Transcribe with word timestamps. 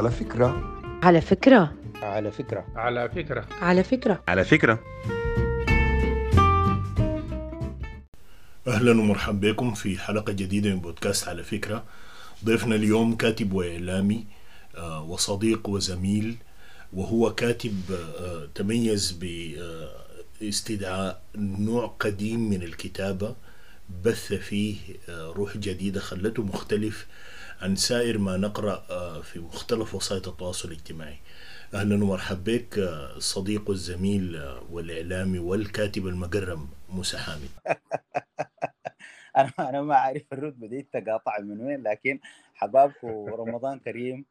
على 0.00 0.10
فكرة. 0.10 0.80
على 1.02 1.20
فكرة. 1.20 1.72
على 2.02 2.30
فكرة. 2.30 2.64
على 2.76 3.08
فكرة. 3.08 3.46
على 3.60 3.84
فكرة. 3.84 4.22
على 4.28 4.44
فكرة. 4.44 4.80
أهلا 8.66 8.90
ومرحبا 8.90 9.50
بكم 9.50 9.74
في 9.74 9.98
حلقة 9.98 10.32
جديدة 10.32 10.70
من 10.70 10.80
بودكاست 10.80 11.28
على 11.28 11.42
فكرة. 11.42 11.84
ضيفنا 12.44 12.74
اليوم 12.74 13.16
كاتب 13.16 13.52
وإعلامي 13.52 14.24
آه، 14.76 15.02
وصديق 15.02 15.68
وزميل 15.68 16.36
وهو 16.92 17.34
كاتب 17.34 17.80
آه، 18.20 18.48
تميز 18.54 19.18
باستدعاء 20.40 21.22
نوع 21.36 21.86
قديم 22.00 22.50
من 22.50 22.62
الكتابة 22.62 23.36
بث 24.04 24.32
فيه 24.32 24.76
آه، 25.08 25.32
روح 25.36 25.56
جديدة 25.56 26.00
خلته 26.00 26.42
مختلف 26.42 27.06
عن 27.60 27.76
سائر 27.76 28.18
ما 28.18 28.36
نقرأ 28.36 28.86
آه، 28.90 29.20
في 29.20 29.38
مختلف 29.38 29.94
وسائل 29.94 30.22
التواصل 30.26 30.68
الاجتماعي. 30.68 31.18
أهلا 31.74 32.04
ومرحبا 32.04 32.40
بك 32.56 32.78
آه، 32.78 33.16
الصديق 33.16 33.68
والزميل 33.68 34.36
آه، 34.36 34.62
والإعلامي 34.70 35.38
والكاتب 35.38 36.06
المقرم 36.06 36.68
موسى 36.88 37.18
حامد. 37.18 37.48
أنا 39.36 39.52
أنا 39.58 39.82
ما 39.82 39.94
أعرف 39.94 40.22
الرتبه 40.32 40.66
دي 40.66 40.86
تقاطع 40.92 41.38
من 41.40 41.60
وين 41.60 41.82
لكن 41.82 42.20
حبابكم 42.54 43.08
رمضان 43.28 43.78
كريم. 43.78 44.24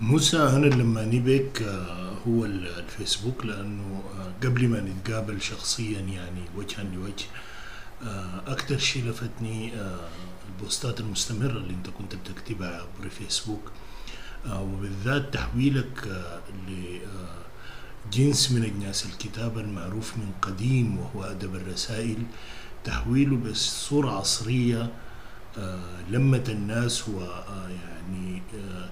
موسى 0.00 0.36
أنا 0.38 0.66
لما 0.66 1.04
نبيك 1.04 1.62
آه، 1.62 2.10
هو 2.28 2.44
ال- 2.44 2.66
الفيسبوك 2.78 3.46
لأنه 3.46 4.02
آه، 4.18 4.46
قبل 4.46 4.68
ما 4.68 4.80
نتقابل 4.80 5.40
شخصيا 5.42 6.00
يعني 6.00 6.40
وجها 6.56 6.84
لوجه 6.84 7.24
آه، 8.02 8.52
أكثر 8.52 8.78
شيء 8.78 9.04
لفتني 9.04 9.74
آه، 9.74 10.08
البوستات 10.58 11.00
المستمرة 11.00 11.58
اللي 11.58 11.74
أنت 11.74 11.90
كنت 11.90 12.14
بتكتبها 12.14 12.68
عبر 12.82 13.08
فيسبوك 13.08 13.72
آه، 14.46 14.62
وبالذات 14.62 15.34
تحويلك 15.34 16.06
آه، 16.08 16.40
لجنس 18.08 18.52
من 18.52 18.64
أجناس 18.64 19.06
الكتابة 19.06 19.60
المعروف 19.60 20.16
من 20.16 20.30
قديم 20.42 20.98
وهو 20.98 21.24
أدب 21.24 21.54
الرسائل 21.54 22.16
تحويله 22.84 23.36
بصورة 23.36 24.10
عصرية 24.10 24.92
آه، 25.58 26.00
لمت 26.10 26.50
الناس 26.50 27.08
ويعني 27.08 28.42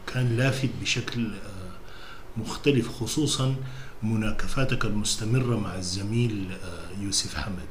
كان 0.06 0.36
لافت 0.36 0.70
بشكل 0.80 1.26
آه، 1.34 2.40
مختلف 2.40 2.88
خصوصا 2.88 3.54
مناكفاتك 4.02 4.84
المستمرة 4.84 5.56
مع 5.58 5.74
الزميل 5.76 6.48
آه، 6.64 7.00
يوسف 7.02 7.34
حمد. 7.34 7.68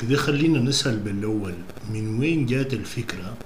كده 0.00 0.16
خلينا 0.16 0.58
نسأل 0.58 0.98
بالأول 0.98 1.54
من 1.90 2.18
وين 2.20 2.46
جات 2.46 2.72
الفكرة؟ 2.74 3.36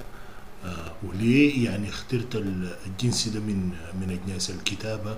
آه، 0.64 0.92
وليه 1.04 1.64
يعني 1.70 1.88
اخترت 1.88 2.36
ال- 2.36 2.76
الجنس 2.86 3.28
ده 3.28 3.40
من 3.40 3.68
من 4.00 4.10
أجناس 4.10 4.50
الكتابة؟ 4.50 5.16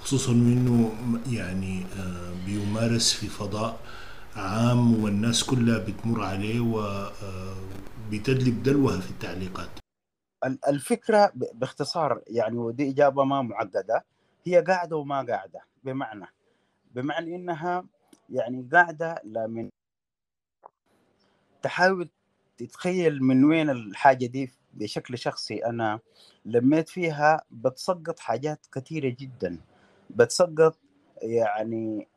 خصوصا 0.00 0.32
إنه 0.32 0.92
يعني 1.30 1.82
آه، 1.98 2.32
بيمارس 2.46 3.12
في 3.12 3.26
فضاء 3.26 3.80
عام 4.36 5.04
والناس 5.04 5.44
كلها 5.44 5.78
بتمر 5.78 6.22
عليه 6.24 6.60
وبتدلب 6.60 8.62
دلوها 8.62 9.00
في 9.00 9.10
التعليقات. 9.10 9.68
ال- 10.44 10.58
الفكرة 10.68 11.32
ب- 11.34 11.44
باختصار 11.58 12.20
يعني 12.26 12.56
ودي 12.58 12.90
إجابة 12.90 13.24
ما 13.24 13.42
معقده 13.42 14.04
هي 14.46 14.60
قاعدة 14.60 14.96
وما 14.96 15.22
قاعدة. 15.22 15.60
بمعنى 15.84 16.26
بمعنى 16.94 17.36
إنها 17.36 17.84
يعني 18.30 18.68
قاعدة 18.72 19.22
لا 19.24 19.46
من 19.46 19.68
تحاول 21.62 22.08
تتخيل 22.58 23.22
من 23.22 23.44
وين 23.44 23.70
الحاجة 23.70 24.26
دي 24.26 24.50
بشكل 24.74 25.18
شخصي. 25.18 25.64
أنا 25.66 26.00
لميت 26.44 26.88
فيها 26.88 27.42
بتسقط 27.50 28.18
حاجات 28.18 28.66
كثيرة 28.72 29.16
جدا. 29.18 29.60
بتسقط 30.10 30.78
يعني 31.22 32.08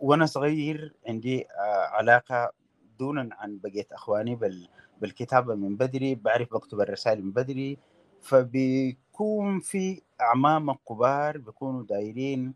وأنا 0.00 0.26
صغير 0.26 0.94
عندي 1.08 1.46
آه، 1.46 1.86
علاقة 1.86 2.52
دونا 2.98 3.28
عن 3.32 3.58
بقية 3.58 3.86
أخواني 3.92 4.34
بال 4.34 4.68
بالكتابة 5.00 5.54
من 5.54 5.76
بدري 5.76 6.14
بعرف 6.14 6.52
بكتب 6.54 6.80
الرسائل 6.80 7.24
من 7.24 7.30
بدري. 7.32 7.78
فبيكون 8.22 9.60
في 9.60 10.02
اعمام 10.20 10.72
كبار 10.72 11.38
بيكونوا 11.38 11.82
دايرين 11.84 12.54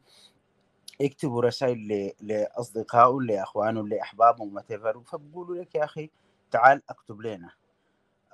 يكتبوا 1.01 1.43
رسائل 1.43 1.79
ل- 1.79 2.13
لاصدقائهم 2.21 3.23
لاخوانهم 3.23 3.89
لأحبابهم 3.89 4.61
whatever. 4.61 4.99
فبقولوا 4.99 5.57
لك 5.57 5.75
يا 5.75 5.85
أخي 5.85 6.11
تعال 6.51 6.83
اكتب 6.89 7.21
لنا. 7.21 7.51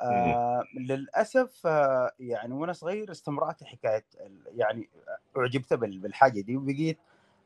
آه 0.00 0.64
للأسف 0.74 1.66
آه 1.66 2.12
يعني 2.20 2.54
وأنا 2.54 2.72
صغير 2.72 3.10
استمرأت 3.10 3.64
حكاية 3.64 4.04
يعني 4.56 4.88
أعجبت 5.36 5.74
بال- 5.74 5.98
بالحاجة 5.98 6.40
دي 6.40 6.56
وبقيت 6.56 6.98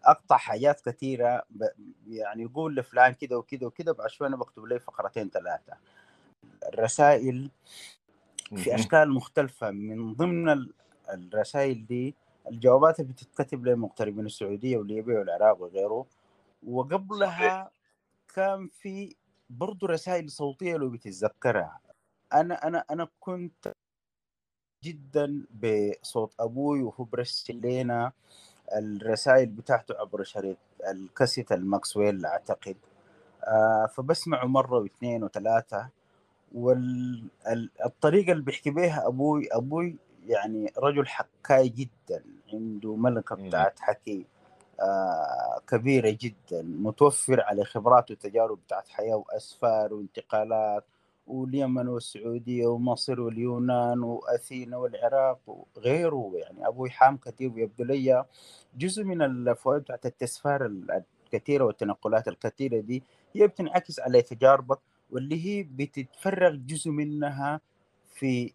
أقطع 0.04 0.36
حاجات 0.36 0.80
كثيرة. 0.80 1.42
ب- 1.50 1.68
يعني 2.08 2.42
يقول 2.42 2.76
لفلان 2.76 3.14
كده 3.14 3.38
وكده 3.38 3.66
وكده 3.66 3.92
بعد 3.92 4.08
شوية 4.10 4.28
أنا 4.28 4.36
بكتب 4.36 4.64
له 4.64 4.78
فقرتين 4.78 5.30
ثلاثة. 5.30 5.72
الرسائل 6.68 7.50
في 8.56 8.74
أشكال 8.74 9.10
مختلفة. 9.10 9.70
من 9.70 10.14
ضمن 10.14 10.48
ال- 10.48 10.72
الرسائل 11.10 11.86
دي 11.86 12.14
الجوابات 12.50 13.00
اللي 13.00 13.12
بتتكتب 13.12 13.66
لمغتربين 13.66 14.26
السعودية 14.26 14.78
وليبيا 14.78 15.18
والعراق 15.18 15.62
وغيره. 15.62 16.06
وقبلها 16.66 17.70
كان 18.34 18.68
في 18.68 19.16
برضو 19.50 19.86
رسائل 19.86 20.30
صوتية 20.30 20.76
لو 20.76 20.90
بتتذكرها. 20.90 21.80
أنا 22.34 22.66
أنا 22.66 22.84
أنا 22.90 23.08
كنت 23.20 23.72
جدا 24.84 25.46
بصوت 25.50 26.34
أبوي 26.40 26.82
وهو 26.82 27.04
برسل 27.04 27.60
لنا 27.64 28.12
الرسائل 28.76 29.46
بتاعته 29.46 29.94
عبر 30.00 30.22
شريط 30.22 30.56
الكاسيت 30.90 31.52
الماكسويل 31.52 32.26
أعتقد. 32.26 32.76
آه 33.44 33.86
فبسمعه 33.86 34.44
مرة 34.46 34.78
واثنين 34.78 35.24
وثلاثة. 35.24 35.88
والطريقة 36.54 38.32
اللي 38.32 38.42
بيحكي 38.44 38.70
بيها 38.70 39.06
أبوي 39.08 39.48
أبوي 39.52 39.96
يعني 40.26 40.72
رجل 40.78 41.06
حكاي 41.06 41.68
جدا 41.68 42.24
عنده 42.52 42.96
ملكه. 42.96 43.34
بتاعت 43.34 43.80
حكي 43.80 44.26
آه 44.80 45.60
كبيرة 45.68 46.16
جدا 46.20 46.62
متوفر 46.62 47.40
على 47.40 47.64
خبرات 47.64 48.10
وتجارب 48.10 48.58
بتاعت 48.66 48.88
حياة 48.88 49.14
وأسفار 49.16 49.94
وانتقالات 49.94 50.84
واليمن 51.26 51.88
والسعودية 51.88 52.66
ومصر 52.66 53.20
واليونان 53.20 54.02
وأثينا 54.02 54.76
والعراق 54.76 55.38
وغيره 55.46 56.32
يعني 56.34 56.66
أبوي 56.68 56.90
حام 56.90 57.16
كثير 57.16 57.52
ويبدو 57.52 57.84
لي 57.84 58.24
جزء 58.78 59.04
من 59.04 59.22
الفوائد 59.22 59.82
بتاعت 59.82 60.06
التسفار 60.06 60.66
الكثيرة 61.26 61.64
والتنقلات 61.64 62.28
الكثيرة 62.28 62.80
دي 62.80 63.02
هي 63.34 63.46
بتنعكس 63.46 64.00
على 64.00 64.22
تجاربك 64.22 64.78
واللي 65.10 65.44
هي 65.46 65.62
بتتفرغ 65.62 66.54
جزء 66.54 66.90
منها 66.90 67.60
في 68.14 68.52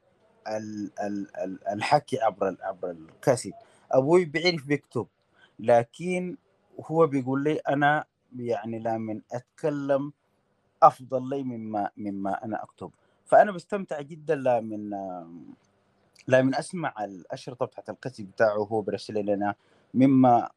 الحكي 1.73 2.19
عبر 2.21 2.55
عبر 2.61 2.91
الكاسيت. 2.91 3.53
أبوي 3.91 4.25
بيعرف 4.25 4.65
بيكتب 4.67 5.07
لكن 5.59 6.37
هو 6.85 7.07
بيقول 7.07 7.43
لي 7.43 7.55
أنا 7.55 8.05
يعني 8.39 8.79
لمن 8.79 9.21
أتكلم 9.33 10.13
أفضل 10.83 11.29
لي 11.29 11.43
مما 11.43 11.89
مما 11.97 12.45
أنا 12.45 12.63
أكتب. 12.63 12.91
فأنا 13.25 13.51
بستمتع 13.51 14.01
جدا 14.01 14.35
لمن 14.35 14.93
لمن 16.27 16.55
أسمع 16.55 16.93
الاشرطه 17.05 17.65
بتاعت 17.65 17.89
الكتب 17.89 18.31
بتاعه 18.31 18.57
هو 18.57 18.81
برسل 18.81 19.25
لنا 19.25 19.55
مما 19.93 20.49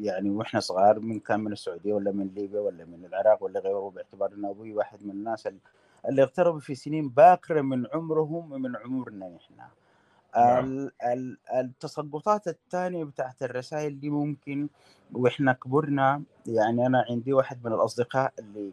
يعني 0.00 0.30
وإحنا 0.30 0.60
صغار 0.60 1.00
من 1.00 1.20
كان 1.20 1.40
من 1.40 1.52
السعودية 1.52 1.92
ولا 1.94 2.12
من 2.12 2.30
ليبيا 2.34 2.60
ولا 2.60 2.84
من 2.84 3.04
العراق 3.04 3.42
ولا 3.44 3.60
غيره 3.60 3.90
باعتبار 3.90 4.32
إن 4.34 4.44
أبوي 4.44 4.72
واحد 4.74 5.04
من 5.06 5.10
الناس 5.10 5.46
ال- 5.46 5.58
اللي 6.08 6.22
اغتربوا 6.22 6.60
في 6.60 6.74
سنين 6.74 7.08
باكرة 7.08 7.60
من 7.60 7.86
عمرهم 7.94 8.52
ومن 8.52 8.76
عمرنا 8.76 9.28
نحن. 9.28 9.54
نعم. 9.56 10.64
ال- 10.64 10.92
ال- 11.04 11.38
التسقطات 11.54 12.48
الثانية 12.48 13.04
بتاعت 13.04 13.42
الرسائل 13.42 14.00
دي 14.00 14.10
ممكن 14.10 14.68
وإحنا 15.12 15.52
كبرنا 15.52 16.22
يعني 16.46 16.86
أنا 16.86 17.04
عندي 17.10 17.32
واحد 17.32 17.64
من 17.66 17.72
الأصدقاء 17.72 18.32
اللي 18.38 18.72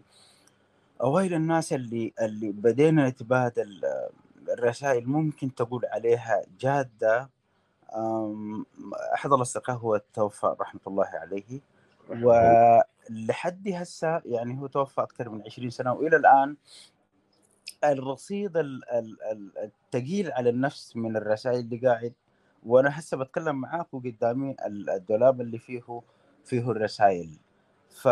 أوائل 1.01 1.33
الناس 1.33 1.73
اللي 1.73 2.13
اللي 2.21 2.51
بدينا 2.51 3.09
نتبادل 3.09 3.81
الرسائل 4.49 5.07
ممكن 5.09 5.55
تقول 5.55 5.85
عليها 5.85 6.41
جادة. 6.59 7.29
أم، 7.95 8.65
أحد 9.13 9.33
الأصدقاء 9.33 9.75
هو 9.75 10.01
توفى 10.13 10.55
رحمة 10.61 10.81
الله 10.87 11.05
عليه. 11.05 11.61
ولحد 12.09 13.67
هسه 13.67 14.21
يعني 14.25 14.59
هو 14.59 14.67
توفى 14.67 15.01
أكثر 15.01 15.29
من 15.29 15.41
20 15.45 15.69
سنة 15.69 15.93
وإلى 15.93 16.15
الآن 16.17 16.55
الرصيد 17.83 18.57
ال- 18.57 18.89
ال- 18.91 19.17
ال- 19.31 19.71
الثقيل 19.93 20.31
على 20.31 20.49
النفس 20.49 20.95
من 20.95 21.17
الرسائل 21.17 21.59
اللي 21.59 21.77
قاعد 21.77 22.13
وأنا 22.65 22.99
هسه 22.99 23.17
بتكلم 23.17 23.55
معاك 23.55 23.93
وقدامي 23.93 24.55
ال- 24.65 24.89
الدولاب 24.89 25.41
اللي 25.41 25.59
فيه 25.59 26.01
فيه 26.45 26.71
الرسائل. 26.71 27.29
ف 28.01 28.05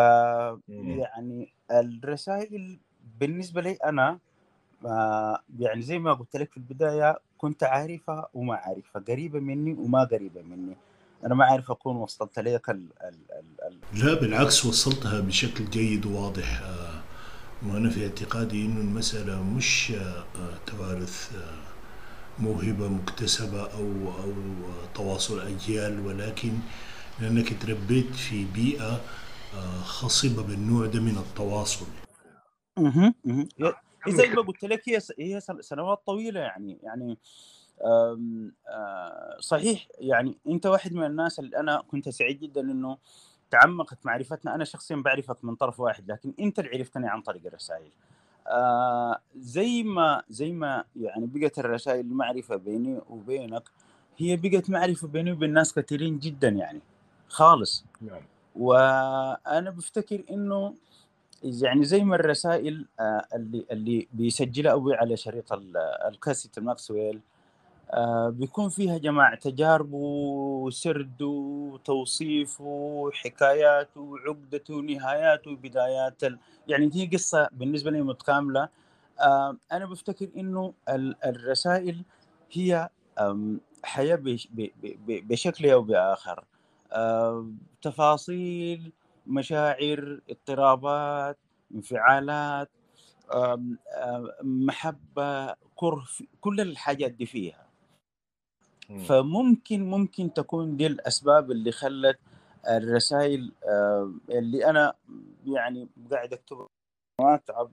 يعني 0.73 1.53
الرسائل 1.71 2.79
بالنسبة 3.19 3.61
لي 3.61 3.71
أنا 3.73 4.19
آه، 4.85 5.39
يعني 5.59 5.81
زي 5.81 5.99
ما 5.99 6.13
قلت 6.13 6.35
لك 6.35 6.51
في 6.51 6.57
البداية 6.57 7.19
كنت 7.37 7.63
عارفها 7.63 8.29
وما 8.33 8.55
عارفها. 8.55 9.01
قريبة 9.07 9.39
مني 9.39 9.73
وما 9.73 10.03
قريبة 10.03 10.41
مني. 10.41 10.75
أنا 11.25 11.35
ما 11.35 11.45
عارف 11.45 11.71
أكون 11.71 11.95
وصلت 11.95 12.39
لك 12.39 12.69
ال 12.69 12.85
ال 13.01 13.15
ال 13.31 13.79
ال 13.93 14.05
لا 14.05 14.13
بالعكس 14.21 14.65
وصلتها 14.65 15.19
بشكل 15.19 15.65
جيد 15.69 16.05
وواضح 16.05 16.61
آه، 16.61 16.86
وأنا 17.65 17.89
في 17.89 18.03
اعتقادي 18.07 18.65
إنه 18.65 18.81
المسألة 18.81 19.43
مش 19.43 19.91
آه، 19.91 20.25
توارث 20.67 21.35
آه، 21.35 21.57
موهبة 22.41 22.87
مكتسبة 22.87 23.61
أو 23.61 24.11
أو 24.23 24.31
آه، 24.31 24.85
تواصل 24.95 25.39
أجيال 25.39 26.05
ولكن 26.05 26.51
لأنك 27.21 27.61
تربيت 27.61 28.15
في 28.15 28.45
بيئة 28.45 29.01
خصبة 29.83 30.43
بالنوع 30.43 30.85
ده 30.85 30.99
من 30.99 31.17
التواصل 31.17 31.85
مهم، 32.77 33.13
مهم. 33.25 33.47
هي 33.59 33.73
زي 34.07 34.27
ما 34.27 34.41
قلت 34.41 34.63
لك 34.65 34.89
هي 34.89 34.99
هي 35.19 35.39
سن- 35.39 35.61
سنوات 35.61 36.01
طويلة 36.05 36.39
يعني 36.39 36.77
يعني 36.83 37.17
صحيح 39.39 39.87
يعني 39.99 40.37
أنت 40.47 40.65
واحد 40.65 40.93
من 40.93 41.05
الناس 41.05 41.39
اللي 41.39 41.57
أنا 41.59 41.83
كنت 41.87 42.09
سعيد 42.09 42.39
جدا 42.39 42.61
إنه 42.61 42.97
تعمقت 43.51 43.97
معرفتنا. 44.05 44.55
أنا 44.55 44.63
شخصيا 44.63 44.95
بعرفك 44.95 45.45
من 45.45 45.55
طرف 45.55 45.79
واحد 45.79 46.11
لكن 46.11 46.33
أنت 46.39 46.59
اللي 46.59 46.71
عرفتني 46.77 47.07
عن 47.09 47.21
طريق 47.21 47.41
الرسائل. 47.45 47.89
آه 48.47 49.19
زي 49.37 49.83
ما 49.83 50.23
زي 50.29 50.51
ما 50.51 50.83
يعني 50.95 51.25
بقت 51.25 51.59
الرسائل 51.59 52.05
معرفه 52.13 52.55
بيني 52.55 52.99
وبينك 53.09 53.63
هي 54.17 54.35
بقت 54.35 54.69
معرفة 54.69 55.07
بيني 55.07 55.31
وبين 55.31 55.53
ناس 55.53 55.73
كثيرين 55.73 56.19
جدا 56.19 56.47
يعني 56.49 56.81
خالص. 57.29 57.85
نعم. 58.01 58.21
وأنا 58.55 59.69
بفتكر 59.69 60.23
إنه 60.31 60.73
يعني 61.43 61.83
زي 61.85 62.03
ما 62.03 62.15
الرسائل 62.15 62.85
آه، 62.99 63.25
اللي 63.33 63.65
اللي 63.71 64.07
بيسجلها 64.13 64.73
أبوي 64.73 64.95
على 64.95 65.17
شريط 65.17 65.53
ال- 65.53 65.77
الكاسيت 66.07 66.57
الماكسويل 66.57 67.15
آه، 67.15 67.19
بيكون 68.29 68.69
فيها 68.69 68.97
جماعة 68.97 69.35
تجاربه 69.35 69.97
وسرده 69.97 71.25
وتوصيفه 71.25 72.63
وحكاياته 72.63 74.01
وعقدته 74.01 74.73
ونهاياته 74.75 75.51
وبدايات. 75.51 76.23
يعني 76.67 76.89
هي 76.93 77.05
قصة 77.07 77.49
بالنسبة 77.51 77.91
لي 77.91 78.01
متكاملة 78.01 78.69
آه، 79.19 79.57
أنا 79.71 79.85
بفتكر 79.85 80.29
إنه 80.37 80.73
ال- 80.89 81.15
الرسائل 81.25 82.03
هي 82.51 82.89
حياة 83.83 84.19
بشكل 85.07 85.69
أو 85.69 85.81
بآخر 85.81 86.43
آه، 86.91 87.47
تفاصيل 87.81 88.91
مشاعر 89.27 90.19
اضطرابات 90.29 91.37
انفعالات 91.75 92.69
محبة 94.43 95.55
كره 95.75 96.03
كل 96.41 96.61
الحاجات 96.61 97.11
دي 97.11 97.25
فيها. 97.25 97.66
فممكن 99.09 99.89
ممكن 99.89 100.33
تكون 100.33 100.77
دي 100.77 100.87
الأسباب 100.87 101.51
اللي 101.51 101.71
خلت 101.71 102.19
الرسائل 102.69 103.51
آه، 103.65 104.11
اللي 104.29 104.69
أنا 104.69 104.93
يعني 105.45 105.87
قاعد 106.11 106.33
أكتبها 106.33 106.67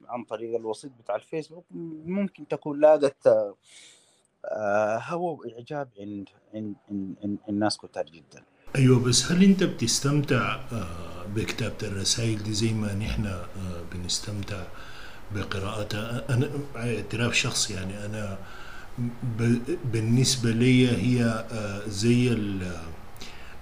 عن 0.09 0.25
طريق 0.29 0.57
الوسيط 0.59 0.91
بتاع 1.01 1.17
الفيسبوك 1.17 1.65
ممكن 2.07 2.49
تكون 2.49 2.81
لاقت 2.81 3.27
آه، 3.27 3.55
آه، 4.45 4.99
هوى 4.99 5.37
وإعجاب 5.39 5.89
عند 5.99 6.29
عند 6.55 6.75
عند- 7.25 7.39
الناس 7.49 7.77
كتار 7.79 8.05
جدا. 8.05 8.43
أيوة 8.77 9.05
بس 9.05 9.33
هل 9.33 9.45
أنت 9.45 9.63
بتستمتع 9.65 10.61
بكتابة 11.37 11.77
الرسائل 11.83 12.43
دي 12.43 12.53
زي 12.53 12.73
ما 12.73 12.95
نحن 12.95 13.33
بنستمتع 13.93 14.63
بقراءتها؟ 15.35 16.35
أنا 16.35 16.51
اعتراف 16.77 17.33
شخصي 17.35 17.75
يعني 17.75 18.05
أنا 18.07 18.39
ب- 18.99 19.77
بالنسبة 19.93 20.51
لي 20.51 20.89
هي 20.89 21.25
آه، 21.53 21.89
زي 21.89 22.37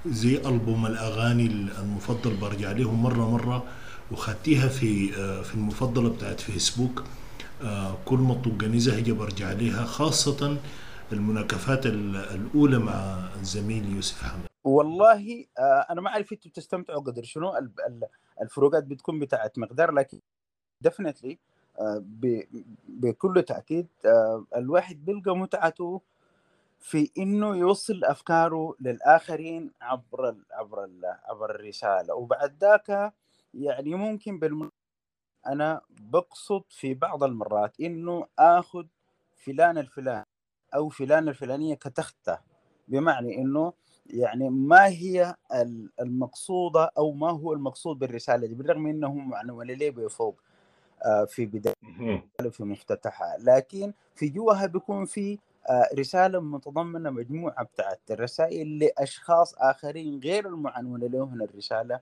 زي 0.07 0.37
ألبوم 0.37 0.87
الأغاني 0.87 1.47
المفضل 1.47 2.37
برجع 2.37 2.73
لهم 2.73 3.03
مرة 3.03 3.31
مرة 3.31 3.65
وخدتيها 4.13 4.69
في 4.69 5.17
آه، 5.17 5.43
في 5.43 5.55
المفضلة 5.55 6.09
بتاعت 6.09 6.41
فيسبوك. 6.41 7.05
آه، 7.63 7.97
كل 8.05 8.19
ما 8.19 8.35
طق 8.35 8.65
زهجة 8.65 9.13
برجع 9.13 9.53
لها 9.53 9.85
خاصة 9.85 10.57
المناكفات 11.13 11.87
ال- 11.87 12.17
الأولى 12.17 12.79
مع 12.79 13.29
الزميل 13.41 13.93
يوسف 13.97 14.23
حمد. 14.23 14.47
والله 14.65 15.45
أنا 15.91 16.01
ما 16.01 16.09
أعرف 16.09 16.33
أنتوا 16.33 16.51
بتستمتعوا 16.51 17.01
قدر 17.01 17.23
شنو 17.23 17.57
ال- 17.59 17.73
ال- 17.89 18.07
الفروقات 18.43 18.85
بتكون 18.85 19.19
بتاعت 19.19 19.59
مقدار 19.59 19.91
لكن 19.93 20.21
ديفنتلي 20.81 21.39
بكل 22.89 23.43
تأكيد 23.43 23.89
آه، 24.07 24.45
الواحد 24.57 25.05
بيلقى 25.05 25.37
متعته 25.37 26.01
في 26.81 27.11
إنه 27.19 27.57
يوصل 27.57 28.05
أفكاره 28.05 28.75
للآخرين 28.81 29.71
عبر 29.83 30.29
ال 30.29 30.45
عبر 30.53 30.85
ال 30.85 31.01
عبر 31.25 31.51
الرسالة. 31.55 32.15
وبعد 32.15 32.57
ذاك 32.61 33.13
يعني 33.55 33.95
ممكن 33.95 34.39
بالم... 34.39 34.71
أنا 35.47 35.81
بقصد 36.01 36.63
في 36.69 36.95
بعض 36.95 37.25
المرات 37.25 37.81
إنه 37.81 38.27
آخذ 38.39 38.87
فلان 39.37 39.79
الفلاني 39.79 40.25
أو 40.75 40.89
فلان 40.89 41.29
الفلانية 41.29 41.75
كتخته. 41.75 42.39
بمعنى 42.89 43.39
إنه 43.43 43.73
يعني 44.07 44.51
ما 44.51 44.87
هي 44.87 45.37
ال- 45.55 45.91
المقصودة 46.01 46.91
أو 46.99 47.13
ما 47.13 47.31
هو 47.31 47.53
المقصود 47.53 47.99
بالرسالة 47.99 48.47
دي 48.47 48.55
بالرغم 48.55 48.87
انهم 48.87 49.31
معنون 49.31 49.67
ليه 49.67 49.91
بفوق 49.91 50.41
آه، 50.41 50.52
في 51.29 51.47
بداية 51.47 51.75
مهم. 51.83 52.23
في 52.51 52.65
مفتتحها. 52.65 53.37
لكن 53.39 53.93
في 54.17 54.29
جواها 54.29 54.67
بيكون 54.67 55.05
في 55.05 55.39
آه، 55.71 55.89
رسالة 55.99 56.41
متضمنة 56.41 57.11
مجموعة 57.11 57.65
بتاعت 57.65 58.01
الرسائل 58.11 58.79
لأشخاص 58.79 59.55
آخرين 59.59 60.21
غير 60.25 60.47
المعنونة 60.47 61.07
لهم 61.07 61.43
الرسالة 61.43 62.01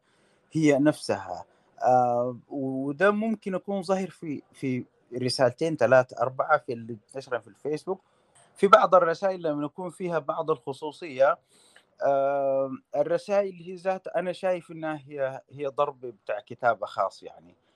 هي 0.53 0.79
نفسها. 0.79 1.45
آه، 1.83 2.37
وده 2.49 3.11
ممكن 3.11 3.55
يكون 3.55 3.83
ظاهر 3.83 4.11
في 4.11 4.43
في 4.53 4.85
رسالتين 5.15 5.77
ثلاثة 5.77 6.23
أربعة 6.23 6.59
في 6.59 6.73
اللي 6.73 6.93
انتشرا 6.93 7.39
في 7.39 7.49
الفيسبوك. 7.49 8.01
في 8.57 8.67
بعض 8.67 8.95
الرسائل 8.95 9.43
لما 9.43 9.65
يكون 9.65 9.91
فيها 9.91 10.19
بعض 10.19 10.51
الخصوصية 10.51 11.39
آه، 12.03 12.71
الرسائل 12.97 13.55
هي 13.55 13.75
ذات 13.75 14.07
أنا 14.09 14.33
شايف 14.33 14.71
إنها 14.71 15.01
هي 15.07 15.41
هي 15.51 15.67
ضرب 15.67 16.01
بتاع 16.01 16.41
كتابة 16.41 16.87
خاص 16.87 17.23
يعني. 17.23 17.51
آه، 17.51 17.70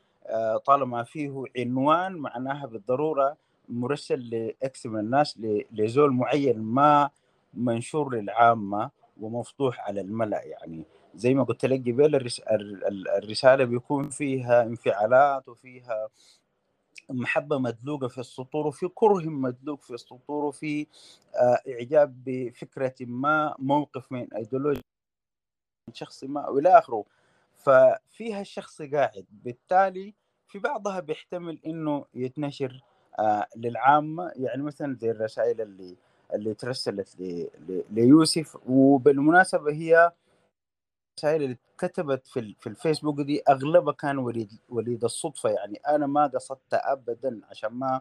طالما 0.67 1.03
فيه 1.03 1.45
عنوان 1.59 2.13
معناها 2.13 2.67
بالضرورة 2.67 3.37
مرسل 3.69 4.21
لإكس 4.31 4.87
من 4.87 5.01
الناس 5.01 5.39
لزول 5.73 6.13
معين 6.13 6.59
ما 6.61 7.11
منشور 7.55 8.15
للعامة 8.15 8.91
ومفتوح 9.21 9.81
على 9.81 10.01
الملأ. 10.01 10.43
يعني 10.45 10.85
زي 11.15 11.35
ما 11.35 11.43
قلت 11.45 11.65
لك 11.65 11.81
قبل 11.81 12.15
الرس- 12.15 12.41
ال- 12.41 12.85
ال- 12.87 13.09
الرسالة 13.09 13.65
بيكون 13.65 14.09
فيها 14.11 14.63
انفعالات 14.63 15.49
وفيها 15.49 16.09
محبة 17.11 17.59
مدلوقة 17.59 18.09
في 18.09 18.19
السطور 18.19 18.67
وفي 18.67 18.89
كره 18.95 19.25
مدلوق 19.29 19.81
في 19.83 19.95
السطور 19.95 20.45
وفي 20.45 20.87
آه، 21.37 21.61
إعجاب 21.69 22.25
بفكرة 22.27 22.95
ما 23.01 23.55
موقف 23.59 24.13
من 24.13 24.35
أيديولوجيا 24.35 24.83
شخص 25.93 26.25
ما 26.25 26.49
وإلى 26.49 26.79
آخره. 26.79 27.05
ففيها 27.65 28.41
الشخص 28.41 28.83
قاعد 28.83 29.25
بالتالي 29.31 30.15
في 30.49 30.59
بعضها 30.59 31.01
بيحتمل 31.01 31.59
إنه 31.67 32.05
يتنشر 32.15 32.83
آه 33.19 33.47
للعامة 33.57 34.33
يعني 34.37 34.63
مثلا 34.63 34.97
زي 34.97 35.11
الرسائل 35.11 35.61
اللي 35.61 35.97
اللي 36.35 36.55
ترسلت 36.55 37.21
ل- 37.21 37.49
ل- 37.69 37.85
ليوسف 37.91 38.57
وبالمناسبة 38.69 39.73
هي 39.73 40.13
الرسائل 41.19 41.43
اللي 41.43 41.59
كتبت 41.79 42.27
في 42.27 42.55
في 42.61 42.67
الفيسبوك 42.67 43.21
دي 43.21 43.43
أغلبها 43.49 43.93
كان 43.93 44.19
وليد 44.19 44.53
وليد 44.69 45.05
الصدفة 45.05 45.51
يعني 45.51 45.77
أنا 45.89 46.07
ما 46.07 46.27
قصدت 46.27 46.75
ابدا 46.75 47.41
عشان 47.51 47.71
ما 47.73 48.01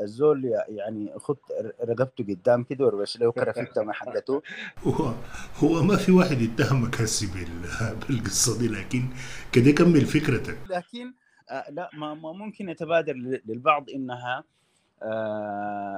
الزول 0.00 0.44
يعني 0.68 1.12
خد 1.18 1.36
رقبته 1.84 2.24
قدام 2.24 2.62
كده 2.62 2.84
وربش 2.86 3.18
له 3.18 3.32
كرفتة 3.32 3.82
ما 3.82 3.92
حقته. 3.92 4.42
هو 4.84 5.14
هو 5.56 5.82
ما 5.82 5.96
في 5.96 6.12
واحد 6.12 6.40
يتهمك 6.40 7.00
هسي 7.00 7.26
بال- 7.26 7.96
بالقصة 8.08 8.58
دي 8.58 8.68
لكن 8.68 9.02
كده 9.52 9.70
كمل 9.72 10.00
فكرتك. 10.00 10.58
لكن 10.70 11.12
آه، 11.50 11.70
لا 11.70 11.90
ما, 11.94 12.14
ممكن 12.14 12.68
يتبادر 12.68 13.12
للبعض 13.46 13.90
إنها 13.90 14.44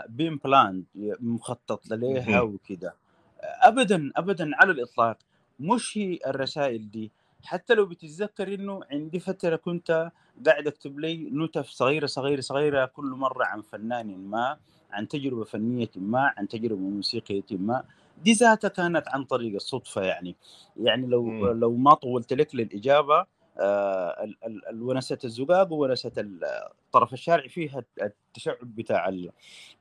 بين 0.08 0.37
بلاند 0.44 0.84
مخطط 1.20 1.87
لها. 1.90 2.40
وكده. 2.40 2.94
ابدا 3.42 4.11
ابدا 4.16 4.50
على 4.54 4.72
الإطلاق. 4.72 5.18
مش 5.61 5.99
هي 5.99 6.18
الرسائل 6.26 6.90
دي. 6.90 7.11
حتى 7.44 7.75
لو 7.75 7.87
بتتذكر 7.87 8.54
إنه 8.54 8.80
عندي 8.90 9.20
فترة 9.20 9.56
كنت 9.56 10.11
قاعد 10.46 10.66
أكتب 10.66 10.99
لي 10.99 11.30
نتف 11.30 11.68
صغيرة 11.68 12.06
صغيرة 12.06 12.40
صغيرة 12.40 12.84
كل 12.87 13.04
مرة 13.04 13.44
عن 13.44 13.62
فنان 13.62 14.18
ما 14.18 14.56
عن 14.90 15.08
تجربة 15.08 15.44
فنية 15.44 15.90
ما 15.96 16.32
عن 16.37 16.49
تجربة 16.49 16.80
موسيقية 16.80 17.42
ما. 17.50 17.84
دي 18.25 18.32
ذاتها 18.32 18.68
كانت 18.68 19.08
عن 19.08 19.25
طريق 19.25 19.54
الصدفة 19.54 20.02
يعني. 20.02 20.37
يعني 20.80 21.06
لو 21.06 21.22
مم. 21.25 21.46
لو 21.61 21.76
ما 21.76 21.94
طولت 21.94 22.32
لك 22.32 22.54
للإجابة 22.54 23.26
آه، 23.58 24.25
ال- 24.25 24.37
ال- 24.46 24.68
الونسه 24.68 25.18
الزقاق 25.25 25.72
وونسة 25.72 26.12
ال- 26.18 26.44
الطرف 26.44 27.12
الشارع 27.12 27.46
فيها 27.49 27.84
التشعب 28.02 28.56
بتاع 28.62 29.16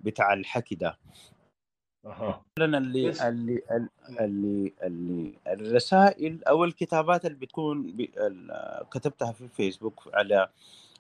بتاع 0.02 0.34
الحكي 0.34 0.76
ده. 0.76 0.98
أها. 2.06 2.42
مثلا 2.60 2.78
اللي 2.78 3.10
بس. 3.10 3.22
اللي 3.22 3.62
اللي 4.20 4.74
اللي 4.84 5.34
الرسائل 5.48 6.44
أو 6.44 6.64
الكتابات 6.64 7.26
اللي 7.26 7.38
بتكون 7.38 7.94
كتبتها 8.92 9.32
في 9.32 9.48
فيسبوك 9.48 10.10
على 10.14 10.48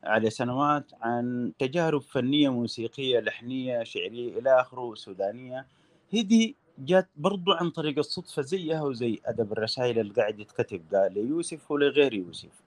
على 0.03 0.29
سنوات 0.29 0.91
عن 1.01 1.51
تجارب 1.59 2.01
فنية 2.01 2.49
موسيقية 2.49 3.19
لحنية 3.19 3.83
شعرية 3.83 4.39
إلى 4.39 4.61
آخره 4.61 4.95
سودانية. 4.95 5.65
هي 6.11 6.21
دي 6.23 6.55
جات 6.77 7.09
برضو 7.15 7.51
عن 7.51 7.69
طريق 7.69 7.97
الصدفة 7.97 8.41
زيها 8.41 8.81
وزي 8.81 9.19
أدب 9.25 9.51
الرسائل 9.51 9.99
اللي 9.99 10.13
قاعد 10.13 10.39
يتكتب 10.39 10.89
ده 10.89 11.07
ليوسف 11.07 11.71
ولغير 11.71 12.13
يوسف. 12.13 12.61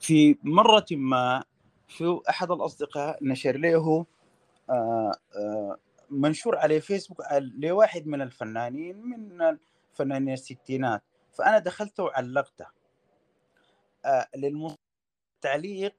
في 0.00 0.36
مرة 0.42 0.86
ما 0.90 1.42
في 1.88 2.20
أحد 2.30 2.50
الأصدقاء 2.50 3.18
نشر 3.22 3.56
له 3.56 4.06
آه، 4.70 5.12
آه، 5.36 5.76
منشور 6.10 6.56
على 6.56 6.80
فيسبوك 6.80 7.22
لواحد 7.58 8.06
من 8.06 8.22
الفنانين 8.22 8.96
من 8.96 9.58
فنانين 9.92 10.34
الستينات 10.34 11.02
فأنا 11.32 11.58
دخلت 11.58 12.00
وعلقته. 12.00 12.66
آه، 14.04 14.28
للتعليق 14.36 15.94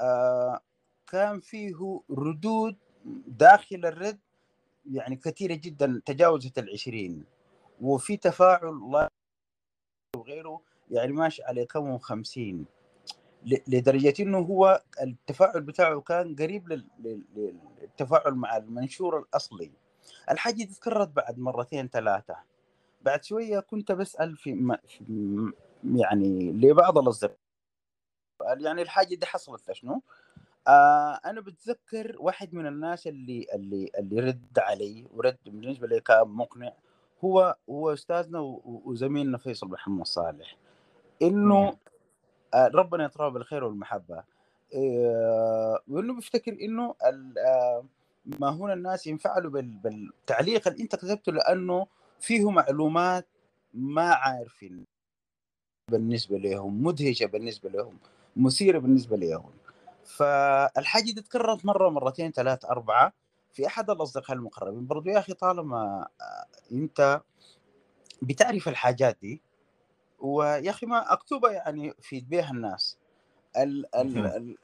آه، 0.00 0.60
كان 1.06 1.40
فيه 1.40 2.00
ردود 2.10 2.76
داخل 3.26 3.86
الرد 3.86 4.20
يعني 4.90 5.16
كثيرة 5.16 5.54
جدا 5.54 6.02
تجاوزت 6.06 6.58
العشرين. 6.58 7.24
وفي 7.80 8.16
تفاعل 8.16 9.08
وغيره 10.16 10.62
يعني 10.90 11.12
ماشي 11.12 11.42
على 11.42 11.66
كم 11.66 11.90
وخمسين 11.90 12.66
ل- 13.44 13.62
لدرجة 13.68 14.14
إنه 14.20 14.38
هو 14.38 14.82
التفاعل 15.02 15.60
بتاعه 15.60 16.00
كان 16.00 16.36
قريب 16.36 16.68
لل- 16.72 16.88
لل- 16.98 17.58
للتفاعل 17.82 18.34
مع 18.34 18.56
المنشور 18.56 19.18
الأصلي. 19.18 19.70
الحاجة 20.30 20.54
دي 20.54 20.64
تكررت 20.64 21.08
بعد 21.08 21.38
مرتين 21.38 21.88
ثلاثة. 21.88 22.36
بعد 23.02 23.24
شوية 23.24 23.60
كنت 23.60 23.92
بسأل 23.92 24.36
في, 24.36 24.52
م... 24.54 24.76
في 24.88 25.04
يعني 25.84 26.52
لبعض 26.52 26.98
الأصدقاء. 26.98 27.36
يعني 28.56 28.82
الحاجة 28.82 29.14
دي 29.14 29.26
حصلت 29.26 29.72
شنو؟ 29.72 30.02
آه 30.68 31.20
أنا 31.24 31.40
بتذكر 31.40 32.16
واحد 32.18 32.54
من 32.54 32.66
الناس 32.66 33.06
اللي 33.06 33.46
اللي 33.54 33.90
اللي 33.98 34.20
رد 34.20 34.58
علي 34.58 35.06
ورد 35.14 35.36
بالنسبة 35.46 35.86
لي 35.86 36.00
كان 36.00 36.28
مقنع. 36.28 36.72
هو 37.24 37.56
هو 37.70 37.94
و- 38.40 38.82
وزميلنا 38.84 39.38
فيصل 39.38 39.68
محمد 39.68 40.06
صالح. 40.06 40.56
آه، 41.68 41.76
ربنا 42.54 43.04
يطراه 43.04 43.28
بالخير 43.28 43.64
والمحبة. 43.64 44.22
آه، 44.74 45.80
وإنه 45.88 46.14
بيفتكر 46.14 46.52
إنه 46.52 46.94
آه، 47.46 47.84
ما 48.40 48.48
هنا 48.50 48.72
الناس 48.72 49.06
ينفعلوا 49.06 49.50
بال- 49.50 49.78
بالتعليق 49.84 50.68
اللي 50.68 50.82
أنت 50.82 50.96
كتبته 50.96 51.32
لأنه 51.32 51.86
فيه 52.20 52.50
معلومات 52.50 53.26
ما 53.74 54.14
عارفين 54.14 54.84
بالنسبة 55.90 56.38
لهم 56.38 56.82
مدهشة 56.84 57.26
بالنسبة 57.26 57.70
لهم 57.70 57.98
مثيرة 58.36 58.78
بالنسبة 58.78 59.16
لهم. 59.16 59.50
فالحاجة 60.04 61.04
دي 61.12 61.20
تكررت 61.22 61.64
مرة 61.66 61.88
مرتين 61.88 62.32
ثلاث 62.32 62.64
أربعة 62.64 63.12
في 63.52 63.66
أحد 63.66 63.90
الأصدقاء 63.90 64.36
المقربين. 64.36 64.86
برضو 64.86 65.10
يا 65.10 65.18
أخي 65.18 65.34
طالما 65.34 66.08
آه، 66.20 66.46
أنت 66.72 67.20
بتعرف 68.22 68.68
الحاجات 68.68 69.18
دي 69.22 69.40
ويا 70.24 70.70
أخي 70.70 70.86
ما 70.86 71.12
اكتبها 71.12 71.52
يعني 71.52 71.92
في 72.00 72.20
بيها 72.20 72.50
الناس. 72.50 72.98
ال- 73.56 73.96
ال- 73.96 74.14
مهم. 74.14 74.26
ال- 74.26 74.56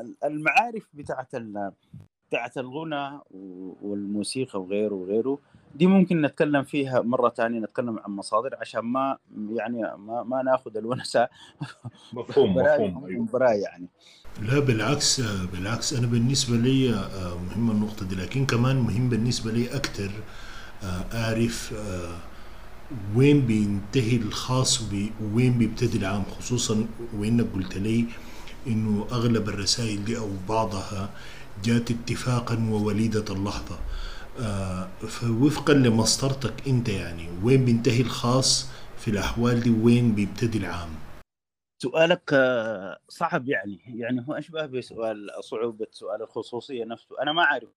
ال- 0.00 0.16
المعارف 0.24 0.86
بتاعت 0.94 1.34
ال- 1.34 1.72
بتاعت 2.28 2.58
الغنى 2.58 3.20
والموسيقى 3.82 4.60
وغيره 4.60 4.94
وغيره 4.94 5.38
دي 5.74 5.86
ممكن 5.86 6.22
نتكلم 6.22 6.62
فيها 6.64 7.00
مرة 7.00 7.28
ثانية 7.28 7.60
نتكلم 7.60 7.98
عن 7.98 8.10
مصادر 8.12 8.56
عشان 8.60 8.80
ما 8.80 9.18
يعني 9.50 9.82
ما, 9.96 10.22
ما 10.22 10.42
ناخذ 10.42 10.76
الونسة 10.76 11.28
مفهوم 12.12 12.56
مفهوم 12.56 13.04
أيوه. 13.06 13.26
براي 13.32 13.60
يعني. 13.60 13.88
لا 14.42 14.58
بالعكس 14.60 15.20
بالعكس 15.20 15.92
أنا 15.92 16.06
بالنسبة 16.06 16.56
لي 16.56 16.90
آه، 16.94 17.34
مهمه 17.38 17.72
النقطة 17.72 18.08
دي 18.08 18.14
لكن 18.14 18.46
كمان 18.46 18.76
مهم 18.76 19.08
بالنسبة 19.08 19.52
لي 19.52 19.76
أكثر 19.76 20.10
أعرف 21.14 21.74
آه، 21.74 22.18
وين 23.16 23.46
بينتهي 23.46 24.16
الخاص 24.16 24.82
وين 25.34 25.58
بيبتدي 25.58 25.98
العام 25.98 26.24
خصوصا 26.24 26.86
وانك 27.14 27.46
قلت 27.54 27.76
لي 27.76 28.04
إنه 28.66 29.06
أغلب 29.12 29.48
الرسائل 29.48 30.04
دي 30.04 30.18
أو 30.18 30.30
بعضها 30.48 31.10
جات 31.64 31.90
اتفاقا 31.90 32.68
ووليدة 32.70 33.24
اللحظة. 33.34 33.78
آه، 34.40 34.88
فوفقا 35.08 35.72
لمسطرتك 35.72 36.68
أنت 36.68 36.88
يعني 36.88 37.28
وين 37.42 37.64
بينتهي 37.64 38.00
الخاص 38.00 38.68
في 38.98 39.10
الأحوال 39.10 39.60
دي؟ 39.60 39.70
وين 39.70 40.14
بيبتدي 40.14 40.58
العام؟ 40.58 40.88
سؤالك 41.82 42.30
آه، 42.32 42.98
صعب 43.08 43.48
يعني. 43.48 43.80
يعني 43.86 44.24
هو 44.28 44.32
أشبه 44.34 44.66
بسؤال 44.66 45.30
صعوبة 45.40 45.86
سؤال 45.92 46.22
الخصوصية 46.22 46.84
نفسه. 46.84 47.22
أنا 47.22 47.32
ما 47.32 47.42
أعرف 47.42 47.68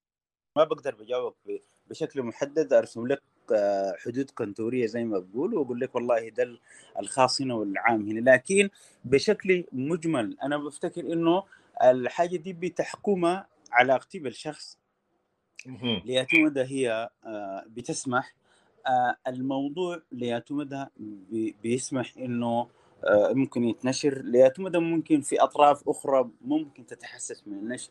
ما 0.57 0.63
بقدر 0.63 0.95
بجاوبك 0.95 1.61
بشكل 1.87 2.23
محدد 2.23 2.73
أرسم 2.73 3.07
لك 3.07 3.21
حدود 4.05 4.29
كنتوريه 4.29 4.85
زي 4.85 5.03
ما 5.03 5.19
بقول 5.19 5.53
وأقول 5.53 5.79
لك 5.79 5.95
والله 5.95 6.29
ده 6.29 6.43
ال- 6.43 6.59
الخاص 6.99 7.41
هنا 7.41 7.53
والعام 7.53 8.09
هنا. 8.09 8.29
لكن 8.31 8.69
بشكل 9.05 9.63
مجمل 9.71 10.37
أنا 10.43 10.57
بفتكر 10.57 11.13
إنه 11.13 11.43
الحاجة 11.83 12.37
دي 12.37 12.53
بتحكمها 12.53 13.47
علاقتي 13.71 14.19
بالشخص 14.19 14.77
مهم. 15.65 16.01
ليتمدى 16.05 16.61
هي 16.61 17.09
آه، 17.25 17.65
بتسمح 17.69 18.33
آه، 18.87 19.15
الموضوع 19.27 20.01
ليتمدى 20.11 20.85
بي- 20.97 21.55
بيسمح 21.63 22.13
إنه 22.17 22.67
آه، 23.03 23.33
ممكن 23.33 23.63
يتنشر. 23.63 24.21
ليتمدى 24.21 24.77
ممكن 24.77 25.21
في 25.21 25.41
أطراف 25.43 25.89
أخرى 25.89 26.29
ممكن 26.41 26.85
تتحسس 26.85 27.47
من 27.47 27.53
النشر. 27.57 27.89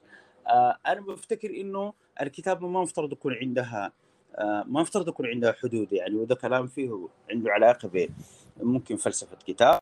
أنا 0.86 1.00
بفتكر 1.00 1.50
إنه 1.50 1.92
الكتابة 2.22 2.68
ما 2.68 2.82
مفترض 2.82 3.12
يكون 3.12 3.34
عندها 3.34 3.92
ما 4.38 4.64
مفترض 4.66 5.08
يكون 5.08 5.26
عندها 5.26 5.52
حدود 5.52 5.92
يعني 5.92 6.14
وده 6.14 6.34
كلام 6.34 6.66
فيه 6.66 7.08
عنده 7.30 7.50
علاقة 7.52 7.88
ب 7.88 8.08
ممكن 8.56 8.96
فلسفة 8.96 9.36
كتاب. 9.46 9.78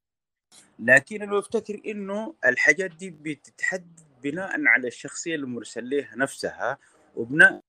لكن 0.78 1.22
أنا 1.22 1.32
بفتكر 1.38 1.80
إنه 1.86 2.34
الحاجات 2.44 2.90
دي 2.90 3.10
بتتحدد 3.10 4.00
بناء 4.22 4.66
على 4.66 4.88
الشخصية 4.88 5.34
المرسل 5.34 5.90
لها 5.90 6.16
نفسها 6.16 6.78
وبناء 7.16 7.60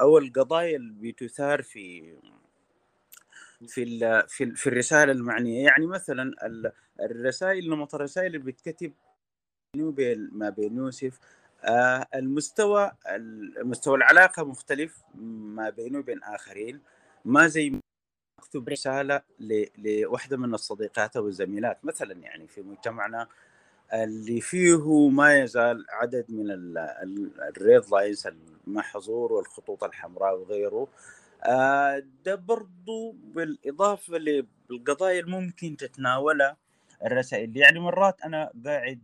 أو 0.00 0.18
القضايا 0.18 0.76
اللي 0.76 1.12
بتثار 1.12 1.62
في 1.62 2.16
في 3.66 3.98
في, 4.28 4.50
في 4.54 4.66
الرسالة 4.66 5.12
المعنية. 5.12 5.64
يعني 5.64 5.86
مثلا 5.86 6.46
ال- 6.46 6.72
الرسائل 7.00 7.70
نمط 7.70 7.94
الرسائل 7.94 8.26
اللي 8.26 8.38
بتكتب 8.52 8.92
ما 10.32 10.50
بين 10.50 10.76
يوسف 10.76 11.18
آه 11.20 11.37
المستوى 12.14 12.92
المستوى 13.60 13.96
العلاقة 13.96 14.44
مختلف 14.44 15.02
ما 15.54 15.70
بينه 15.70 15.98
وبين 15.98 16.22
آخرين. 16.22 16.80
ما 17.24 17.46
زي 17.46 17.80
اكتب 18.38 18.68
رسالة 18.68 19.22
لواحده 19.78 20.36
من 20.36 20.54
الصديقات 20.54 21.16
أو 21.16 21.28
الزميلات. 21.28 21.84
مثلا 21.84 22.12
يعني 22.12 22.46
في 22.46 22.62
مجتمعنا 22.62 23.26
اللي 23.92 24.40
فيه 24.40 25.08
ما 25.08 25.38
يزال 25.38 25.86
عدد 25.90 26.24
من 26.28 26.50
ال- 26.50 26.78
ال- 26.78 27.40
ال 27.40 27.50
red 27.50 27.82
lines 27.92 28.26
المحظور 28.66 29.32
والخطوط 29.32 29.84
الحمراء 29.84 30.38
وغيره. 30.38 30.88
آه، 31.44 32.02
ده 32.24 32.34
برضو 32.34 33.10
بالإضافة 33.12 34.18
للقضايا 34.18 35.20
اللي 35.20 35.30
ممكن 35.30 35.76
تتناولها 35.76 36.56
الرسائل. 37.04 37.56
يعني 37.56 37.80
مرات 37.80 38.20
أنا 38.20 38.50
قاعد 38.66 39.00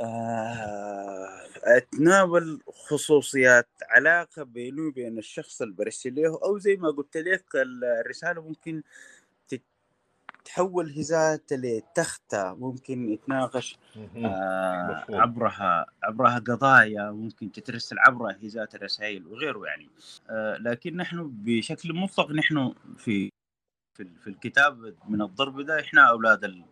آه، 0.00 1.40
أتناول 1.64 2.60
خصوصيات 2.68 3.68
علاقة 3.90 4.42
بيني 4.42 4.80
وبين 4.80 5.18
الشخص 5.18 5.62
اللي 5.62 5.74
برسل 5.74 6.14
له 6.14 6.38
أو 6.44 6.58
زي 6.58 6.76
ما 6.76 6.90
قلت 6.90 7.16
لك 7.16 7.44
الرسالة 7.54 8.42
ممكن 8.42 8.82
تتحول 10.44 10.90
هزات 10.98 11.52
لتختة 11.52 12.54
ممكن 12.54 13.08
يتناقش. 13.12 13.78
آه،. 14.16 15.04
عبرها 15.10 15.86
عبرها 16.02 16.38
قضايا 16.38 17.10
ممكن 17.10 17.52
تترسل 17.52 17.98
عبرها 17.98 18.38
هزات 18.44 18.74
الرسائل 18.74 19.26
وغيره 19.26 19.66
يعني 19.66 19.88
آه، 20.30 20.56
لكن 20.56 20.96
نحن 20.96 21.30
بشكل 21.32 21.92
مطلق 21.94 22.30
نحن 22.30 22.74
في 22.96 23.30
في, 23.96 24.08
في 24.20 24.26
الكتاب 24.30 24.94
من 25.08 25.22
الضرب 25.22 25.60
ده 25.60 25.80
إحنا 25.80 26.02
أولاد 26.10 26.44
ال- 26.44 26.64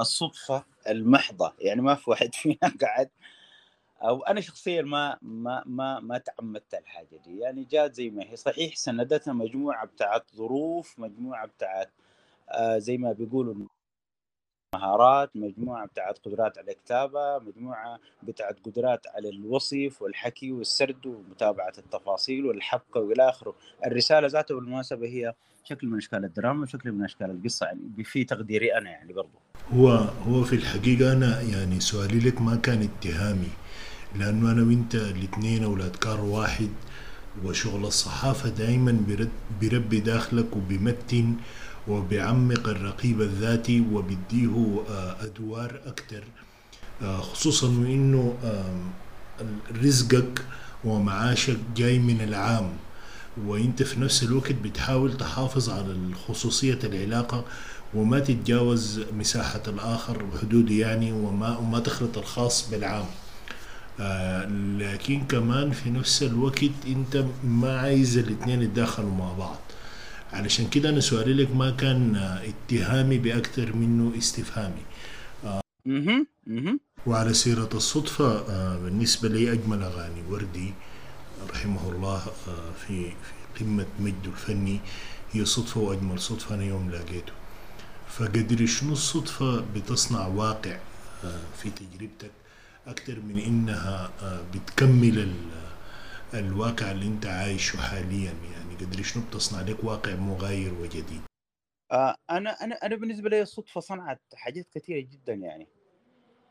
الصدفة 0.00 0.64
المحضة 0.88 1.52
يعني 1.60 1.82
ما 1.82 1.94
في 1.94 2.10
واحد 2.10 2.34
فينا 2.42 2.74
قاعد. 2.82 3.10
أو 4.02 4.22
أنا 4.22 4.40
شخصيا 4.40 4.82
ما 4.82 5.18
ما 5.22 5.62
ما 5.66 6.00
ما 6.00 6.18
تعمدت 6.18 6.74
الحاجة 6.74 7.16
دي 7.26 7.38
يعني 7.38 7.64
جات 7.64 7.94
زي 7.94 8.10
ما 8.10 8.24
هي. 8.24 8.36
صحيح 8.36 8.76
سندتها 8.76 9.32
مجموعة 9.34 9.86
بتاعت 9.86 10.24
ظروف 10.36 10.98
مجموعة 10.98 11.46
بتاعت 11.46 11.90
آه 12.50 12.78
زي 12.78 12.98
ما 12.98 13.12
بيقولوا 13.12 13.54
مهارات 14.74 15.30
مجموعة 15.34 15.86
بتاعت 15.86 16.18
قدرات 16.24 16.58
على 16.58 16.72
الكتابة 16.72 17.38
مجموعة 17.38 17.98
بتاعت 18.22 18.56
قدرات 18.64 19.06
على 19.14 19.28
الوصف 19.28 20.02
والحكي 20.02 20.52
والسرد 20.52 21.06
ومتابعة 21.06 21.72
التفاصيل 21.78 22.46
والحبكة 22.46 23.00
وإلى 23.00 23.28
آخره. 23.28 23.54
الرسالة 23.86 24.26
ذاتها 24.26 24.54
بالمناسبة 24.54 25.06
هي 25.06 25.34
شكل 25.64 25.86
من 25.86 25.98
أشكال 25.98 26.24
الدراما 26.24 26.62
وشكل 26.62 26.92
من 26.92 27.04
أشكال 27.04 27.30
القصة 27.30 27.66
يعني 27.66 28.04
في 28.04 28.24
تقديري 28.24 28.78
أنا 28.78 28.90
يعني 28.90 29.12
برضه 29.12 29.44
هو 29.72 29.88
هو 30.28 30.44
في 30.44 30.56
الحقيقة 30.56 31.12
أنا 31.12 31.40
يعني 31.40 31.80
سؤالي 31.80 32.18
لك 32.18 32.40
ما 32.40 32.56
كان 32.56 32.82
اتهامي 32.82 33.50
لأنه 34.16 34.52
أنا 34.52 34.62
وأنت 34.62 34.94
الاثنين 34.94 35.64
أولاد 35.64 35.96
كار 35.96 36.20
واحد 36.20 36.68
وشغل 37.44 37.84
الصحافة 37.84 38.48
دائما 38.48 39.04
بربي 39.62 40.00
داخلك 40.00 40.56
وبيمتن 40.56 41.34
وبيعمق 41.88 42.68
الرقيب 42.68 43.20
الذاتي 43.22 43.84
وبيديه 43.92 44.82
آه، 44.90 45.16
أدوار 45.24 45.80
أكتر. 45.86 46.24
آه، 47.02 47.20
خصوصا 47.20 47.66
وإنه 47.66 48.34
آم، 48.44 48.90
رزقك 49.82 50.44
ومعاشك 50.84 51.56
جاي 51.76 51.98
من 51.98 52.20
العام. 52.20 52.70
وإنت 53.46 53.82
في 53.82 54.00
نفس 54.00 54.22
الوقت 54.22 54.52
بتحاول 54.52 55.16
تحافظ 55.16 55.70
على 55.70 55.96
خصوصية 56.28 56.78
العلاقة 56.84 57.44
وما 57.94 58.18
تتجاوز 58.20 59.00
مساحة 59.18 59.62
الآخر 59.68 60.24
وحدود 60.24 60.70
يعني 60.70 61.12
وما 61.12 61.58
وما 61.58 61.78
تخلط 61.78 62.18
الخاص 62.18 62.70
بالعام. 62.70 63.04
آه 64.00 64.46
لكن 64.78 65.24
كمان 65.26 65.70
في 65.70 65.90
نفس 65.90 66.22
الوقت 66.22 66.64
إنت 66.86 67.24
ما 67.44 67.78
عايز 67.80 68.18
الاثنين 68.18 68.62
يتداخلوا 68.62 69.14
مع 69.14 69.32
بعض. 69.32 69.58
علشان 70.34 70.68
كده 70.68 70.88
أنا 70.88 71.00
سؤالي 71.00 71.34
لك 71.34 71.50
ما 71.56 71.70
كان 71.70 72.16
آه، 72.16 72.42
اتهامي 72.50 73.18
بأكثر 73.18 73.76
منه 73.76 74.18
استفهامي. 74.18 74.82
أها 75.86 76.26
وعلى 77.06 77.34
سيرة 77.34 77.68
الصدفة 77.74 78.38
آه، 78.50 78.78
بالنسبة 78.78 79.28
لي 79.28 79.52
أجمل 79.52 79.82
أغاني 79.82 80.22
وردي 80.30 80.72
رحمه 81.50 81.88
الله 81.92 82.16
آه، 82.48 82.72
في 82.86 83.10
في 83.10 83.64
قمة 83.64 83.86
مجده 84.00 84.30
الفني 84.32 84.80
هي 85.32 85.44
صدفة 85.44 85.80
وأجمل 85.80 86.20
صدفة 86.20 86.54
أنا 86.54 86.64
يوم 86.64 86.90
لقيته. 86.90 87.32
فقدر 88.08 88.66
شنو 88.66 88.92
الصدفة 88.92 89.64
بتصنع 89.74 90.26
واقع 90.26 90.76
آه، 91.24 91.40
في 91.62 91.70
تجربتك 91.70 92.30
أكثر 92.86 93.16
من 93.28 93.38
إنها 93.40 94.10
آه، 94.22 94.40
بتكمل 94.54 95.18
ال- 95.18 95.54
الواقع 96.34 96.90
اللي 96.90 97.06
أنت 97.06 97.26
عايشه 97.26 97.76
حاليا 97.76 98.32
يعني؟ 98.52 98.63
قدر 98.74 99.02
شنو 99.02 99.22
بتصنع 99.26 99.60
لك 99.62 99.84
واقع 99.84 100.14
مغاير 100.14 100.74
وجديد؟ 100.74 101.22
آه 101.92 102.16
أنا 102.30 102.50
أنا 102.50 102.74
أنا 102.74 102.96
بالنسبة 102.96 103.30
لي 103.30 103.42
الصدفه 103.42 103.80
صنعت 103.80 104.20
حاجات 104.34 104.66
كثيرة 104.74 105.00
جدا 105.00 105.34
يعني. 105.34 105.66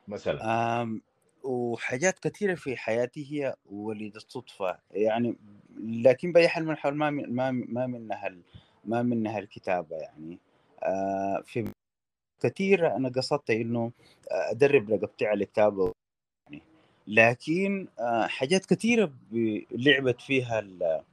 مثلا. 0.08 0.42
آم 0.82 1.01
وحاجات 1.44 2.20
كثيرة 2.20 2.56
في 2.56 2.77
حياتي 2.77 3.32
هي 3.32 3.56
وليده 3.65 4.20
صدفه 4.27 4.80
يعني 4.92 5.36
لكن 5.80 6.32
بأي 6.32 6.48
حال 6.48 6.63
من 6.65 6.72
الأحوال 6.72 6.96
ما 6.96 7.10
من 7.10 7.36
ما 7.36 7.51
ما 7.51 7.88
منها 7.88 8.27
ال- 8.27 8.42
ما 8.86 9.01
منها 9.01 9.39
الكتابة 9.39 9.96
يعني. 9.96 10.39
آه 10.84 11.42
في 11.46 11.72
كثير 12.44 12.96
أنا 12.96 13.10
قصدت 13.10 13.50
إنه 13.50 13.92
أدرب 14.32 14.89
رقبتي 14.92 15.25
على 15.25 15.44
الكتابة 15.44 15.92
يعني. 16.51 16.63
لكن 17.08 17.88
آه 18.00 18.27
حاجات 18.27 18.65
كثيرة 18.65 19.06
ب- 19.32 19.63
لعبت 19.72 20.22
فيها 20.22 20.60
ال- 20.60 21.03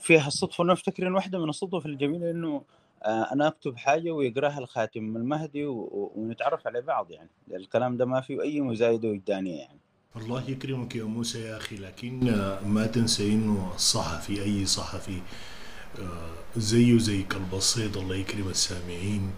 فيها 0.00 0.26
الصدفه 0.26 0.64
أنا 0.64 0.72
أفتكر 0.72 1.06
إن 1.06 1.14
واحدة 1.14 1.38
من 1.38 1.48
الصدف 1.48 1.86
الجميلة 1.86 2.30
إنه 2.30 2.62
آه، 3.04 3.32
أنا 3.32 3.48
أكتب 3.48 3.76
حاجة 3.76 4.10
ويقراها 4.10 4.58
الخاتم 4.58 5.16
المهدي 5.16 5.64
ونتعرف 5.66 6.66
على 6.66 6.80
بعض 6.80 7.10
يعني. 7.10 7.28
الكلام 7.54 7.96
ده 7.96 8.04
ما 8.04 8.20
فيه 8.20 8.42
أي 8.42 8.60
مزايدة 8.60 9.08
وجدانية 9.08 9.58
يعني. 9.58 9.78
الله 10.16 10.50
يكرمك 10.50 10.96
يا 10.96 11.04
موسى 11.04 11.40
يا 11.40 11.56
أخي 11.56 11.76
لكن 11.76 12.28
آه، 12.28 12.60
ما 12.60 12.86
تنسى 12.86 13.32
إنه 13.32 13.72
الصحفي 13.74 14.42
أي 14.42 14.66
صحفي 14.66 15.20
آه، 15.98 16.32
زيه 16.56 16.98
زي 16.98 17.22
كلب 17.22 17.54
الصيد 17.54 17.96
الله 17.96 18.16
يكرم 18.16 18.48
السامعين 18.48 19.32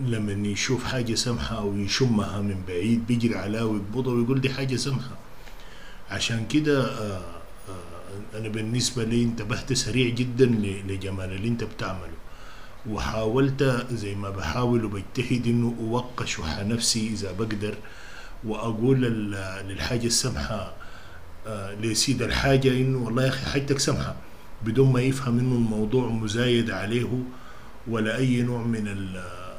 لما 0.00 0.48
يشوف 0.48 0.84
حاجة 0.84 1.14
سمحة 1.14 1.58
أو 1.58 1.74
يشمها 1.76 2.40
من 2.40 2.62
بعيد 2.68 3.06
بيجري 3.06 3.34
عليها 3.34 3.62
ويقبضها 3.62 4.14
ويقول 4.14 4.40
دي 4.40 4.50
حاجة 4.50 4.76
سمحة. 4.76 5.16
عشان 6.10 6.46
كده 6.46 6.84
أنا 8.34 8.48
بالنسبة 8.48 9.04
لي 9.04 9.22
انتبهت 9.22 9.72
سريع 9.72 10.08
جدا 10.14 10.46
لجمال 10.88 11.32
اللي 11.32 11.48
أنت 11.48 11.64
بتعمله. 11.64 12.18
وحاولت 12.90 13.86
زي 13.92 14.14
ما 14.14 14.30
بحاول 14.30 14.84
وبجتهد 14.84 15.46
إنه 15.46 15.74
أوقع 15.80 16.24
شح 16.24 16.58
نفسي 16.60 17.06
إذا 17.08 17.32
بقدر 17.32 17.74
وأقول 18.44 19.00
لل- 19.02 19.68
للحاجة 19.68 20.06
السمحة 20.06 20.74
آه، 21.46 21.74
لسيد 21.74 22.22
الحاجة 22.22 22.68
إنه 22.68 22.98
والله 22.98 23.22
يا 23.22 23.28
أخي 23.28 23.46
حاجتك 23.50 23.78
سمحة 23.78 24.16
بدون 24.64 24.92
ما 24.92 25.00
يفهم 25.00 25.38
إنه 25.38 25.54
الموضوع 25.54 26.08
مزايد 26.08 26.70
عليه 26.70 27.08
ولا 27.88 28.16
أي 28.16 28.42
نوع 28.42 28.62
من 28.62 28.88
آه، 29.16 29.56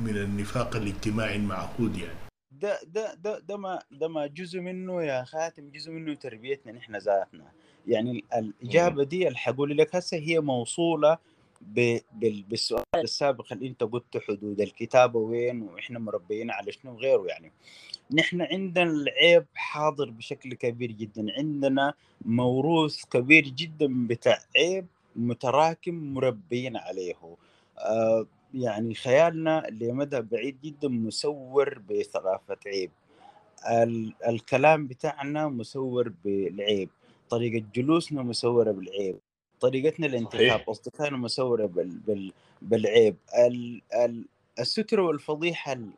من 0.00 0.16
النفاق 0.16 0.76
الاجتماعي 0.76 1.36
المعقود 1.36 1.96
يعني. 1.96 2.25
ده 2.60 2.80
ده 2.84 3.14
ده 3.14 3.38
ده 3.38 3.56
ما 3.56 3.78
ده 3.90 4.08
ما 4.08 4.26
جزء 4.26 4.60
منه 4.60 5.02
يا 5.02 5.24
خاتم 5.24 5.70
جزء 5.70 5.90
منه 5.90 6.14
تربيتنا 6.14 6.72
نحن 6.72 6.96
ذاتنا. 6.96 7.44
يعني 7.86 8.24
الإجابة 8.34 9.04
دي 9.04 9.26
اللي 9.28 9.38
حقول 9.38 9.78
لك 9.78 9.96
هسه 9.96 10.16
هي 10.16 10.40
موصولة 10.40 11.18
بالسؤال 12.48 12.84
السابق 12.96 13.52
اللي 13.52 13.66
انت 13.68 13.82
قلت 13.82 14.16
حدود 14.28 14.60
الكتابه 14.60 15.18
وين 15.18 15.62
وإحنا 15.62 15.98
مربيين 15.98 16.50
على 16.50 16.72
شنو 16.72 16.94
وغيره 16.94 17.26
يعني. 17.26 17.52
نحن 18.12 18.42
عندنا 18.42 18.90
العيب 18.90 19.46
حاضر 19.54 20.10
بشكل 20.10 20.54
كبير 20.54 20.92
جدا. 20.92 21.26
عندنا 21.38 21.94
موروث 22.24 23.04
كبير 23.04 23.44
جدا 23.48 24.06
بتاع 24.06 24.38
عيب 24.56 24.86
متراكم 25.16 25.94
مربيين 26.14 26.76
عليه. 26.76 27.14
آه 27.78 28.26
يعني 28.56 28.94
خيالنا 28.94 29.66
لمدى 29.70 30.20
بعيد 30.20 30.60
جدا 30.64 30.88
مسور 30.88 31.78
بثقافة 31.78 32.56
عيب. 32.66 32.90
ال- 33.70 34.14
الكلام 34.28 34.86
بتاعنا 34.86 35.48
مسور 35.48 36.08
بالعيب. 36.24 36.88
طريقة 37.30 37.66
جلوسنا 37.74 38.22
مسورة 38.22 38.70
بالعيب. 38.70 39.18
طريقتنا 39.60 40.06
الانتخاب. 40.06 40.60
أصدقائنا 40.70 41.16
مسورة 41.16 41.66
بال 41.66 41.88
بال 41.98 42.32
بالعيب. 42.62 43.16
ال 43.46 43.82
ال 43.94 44.24
الستر 44.60 45.00
والفضيحة 45.00 45.72
ال- 45.72 45.90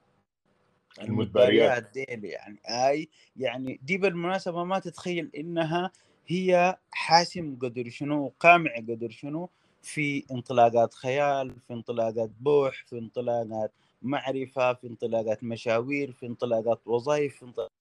المدبريات. 1.03 1.09
المدبريات 1.09 1.91
ديل 1.95 2.25
يعني 2.25 2.59
آي 2.69 3.09
يعني 3.37 3.81
دي 3.83 3.99
بالمناسبة 3.99 4.65
ما 4.65 4.79
تتخيل 4.79 5.31
إنها 5.37 5.91
هي 6.27 6.77
حاسم 6.91 7.59
قدر 7.63 7.89
شنو 7.89 8.33
قامع 8.41 8.77
قدر 8.77 9.11
شنو 9.11 9.51
في 9.83 10.25
انطلاقات 10.31 10.95
خيال 10.95 11.51
في 11.67 11.73
انطلاقات 11.73 12.31
بوح 12.41 12.85
في 12.87 12.99
انطلاقات 12.99 13.73
معرفة 14.03 14.75
في 14.75 14.87
انطلاقات 14.87 15.45
مشاوير 15.45 16.13
في 16.13 16.27
انطلاقات 16.27 16.81
وظائف 16.87 17.37
في 17.37 17.43
انطلاقات 17.45 17.73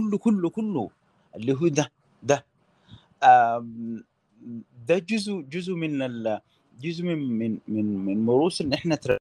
كله 0.00 0.18
كله 0.18 0.50
كله 0.50 0.90
اللي 1.36 1.52
هو 1.52 1.68
ده 1.68 1.92
ده. 2.22 2.44
ده 4.88 4.98
جزء 4.98 5.40
جزء 5.40 5.74
من 5.74 6.02
ال 6.02 6.40
جزء 6.80 7.04
من 7.04 7.18
من 7.38 7.58
من, 7.68 7.84
من 8.04 8.24
موروث 8.24 8.60
ان 8.60 8.72
إحنا 8.72 8.94
تر... 8.94 9.18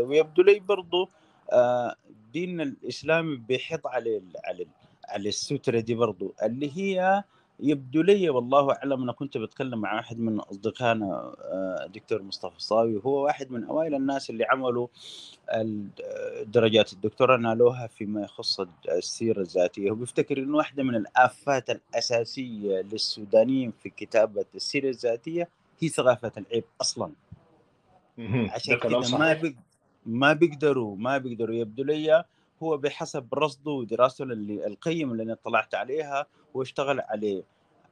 ويبدو 0.00 0.42
لي 0.42 0.60
برضو 0.60 1.08
آه، 1.52 1.96
دين 2.32 2.60
الاسلامي 2.60 3.36
بيحط 3.36 3.86
على 3.86 4.22
على 4.44 4.66
على 5.08 5.28
السترة 5.28 5.80
دي 5.80 5.94
برضو 5.94 6.34
اللي 6.42 6.70
هي 6.76 7.24
يبدو 7.62 8.02
لي 8.02 8.30
والله 8.30 8.72
أعلم 8.72 9.02
أنا 9.02 9.12
كنت 9.12 9.38
بتكلم 9.38 9.80
مع 9.80 9.94
واحد 9.94 10.18
من 10.18 10.40
أصدقائنا 10.40 11.34
آه، 11.44 11.86
دكتور 11.94 12.22
مصطفى 12.22 12.56
الصاوي 12.56 12.96
وهو 12.96 13.24
واحد 13.24 13.50
من 13.52 13.64
أوائل 13.64 13.94
الناس 13.94 14.30
اللي 14.30 14.44
عملوا 14.44 14.86
درجات 16.44 16.92
الدكتوراه 16.92 17.36
نالوها 17.36 17.86
فيما 17.86 18.22
يخص 18.22 18.60
السيرة 18.88 19.40
الذاتية 19.40 19.90
وبيفتكر 19.90 20.38
إنه 20.38 20.56
واحدة 20.56 20.82
من 20.82 20.94
الآفات 20.94 21.70
الأساسية 21.70 22.80
للسودانيين 22.80 23.72
في 23.82 23.90
كتابة 23.90 24.44
السيرة 24.54 24.88
الذاتية 24.88 25.48
هي 25.80 25.88
ثقافة 25.88 26.32
العيب 26.38 26.64
أصلا. 26.80 27.12
عشان 28.50 28.74
كده. 28.78 28.98
ما 30.06 30.32
بيقدروا 30.32 30.96
ما 30.96 31.18
بيقدروا 31.18 31.54
يبدو 31.56 31.82
لي 31.84 32.24
هو 32.62 32.76
بحسب 32.76 33.34
رصده 33.34 33.70
ودراسته 33.70 34.22
اللي 34.22 34.66
القيم 34.66 35.12
اللي 35.12 35.22
أنا 35.22 35.32
اطلعت 35.32 35.74
عليها 35.74 36.26
هو 36.56 36.62
اشتغل 36.62 37.00
عليه 37.00 37.42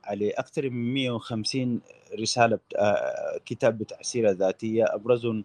على 0.04 0.30
أكثر 0.30 0.70
من 0.70 0.94
150 0.94 1.80
رسالة. 2.20 2.58
آه، 2.76 3.40
كتاب 3.46 3.78
بتاع 3.78 4.02
سيره 4.02 4.30
ذاتية 4.30 4.84
أبرزهم 4.94 5.44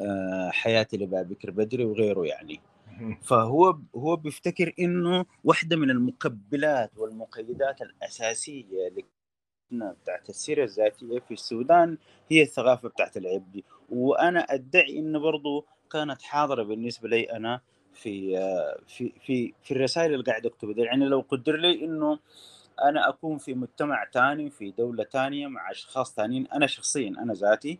آه، 0.00 0.50
حياتي 0.50 0.96
لباب 0.96 1.28
بكر 1.28 1.50
بدري 1.50 1.84
وغيره 1.84 2.26
يعني. 2.26 2.60
فهو 3.22 3.78
هو 3.96 4.16
بيفتكر 4.16 4.74
إنه 4.78 5.24
واحدة 5.44 5.76
من 5.76 5.90
المقبلات 5.90 6.90
والمقيدات 6.98 7.82
الأساسية 7.82 8.92
بتاعت 9.70 10.28
السيره 10.28 10.64
الذاتيه 10.64 11.18
في 11.18 11.34
السودان 11.34 11.98
هي 12.28 12.42
الثقافة 12.42 12.88
بتاعت 12.88 13.16
العيب 13.16 13.52
دي 13.52 13.64
وأنا 13.90 14.40
أدعي 14.40 14.98
إنه 14.98 15.18
برضو 15.18 15.66
كانت 15.92 16.22
حاضرة 16.22 16.62
بالنسبة 16.62 17.08
لي 17.08 17.22
أنا 17.22 17.60
في 18.02 18.36
في 18.88 19.12
في 19.26 19.52
في 19.64 19.70
الرسائل 19.70 20.12
اللي 20.12 20.24
قاعد 20.24 20.46
أكتبها 20.46 20.84
يعني 20.84 21.04
لو 21.04 21.24
قدر 21.28 21.56
لي 21.56 21.84
إنه 21.84 22.18
أنا 22.84 23.08
أكون 23.08 23.38
في 23.38 23.54
مجتمع 23.54 24.06
ثاني 24.14 24.50
في 24.50 24.70
دولة 24.78 25.04
ثانية 25.04 25.46
مع 25.46 25.70
أشخاص 25.70 26.14
ثانيين 26.14 26.46
أنا 26.46 26.66
شخصيا 26.66 27.08
أنا 27.08 27.32
ذاتي 27.32 27.78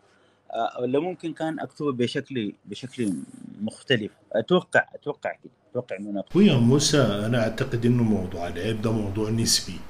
آه، 0.53 0.81
ولا 0.81 0.99
ممكن 1.01 1.33
كان 1.33 1.61
أكتبه 1.61 1.93
بشكل 1.93 2.53
بشكل 2.65 3.13
مختلف. 3.61 4.13
أتوقع 4.33 4.85
أتوقع 4.95 5.33
كده 5.33 5.53
أتوقع 5.71 5.97
إنه 5.97 6.25
ويا 6.35 6.55
موسى 6.55 7.01
أنا 7.01 7.43
أعتقد 7.43 7.87
إنه 7.87 8.03
موضوع 8.03 8.49
العيب 8.49 8.83
ده 8.83 8.93
موضوع 8.93 9.31
نسبي. 9.31 9.81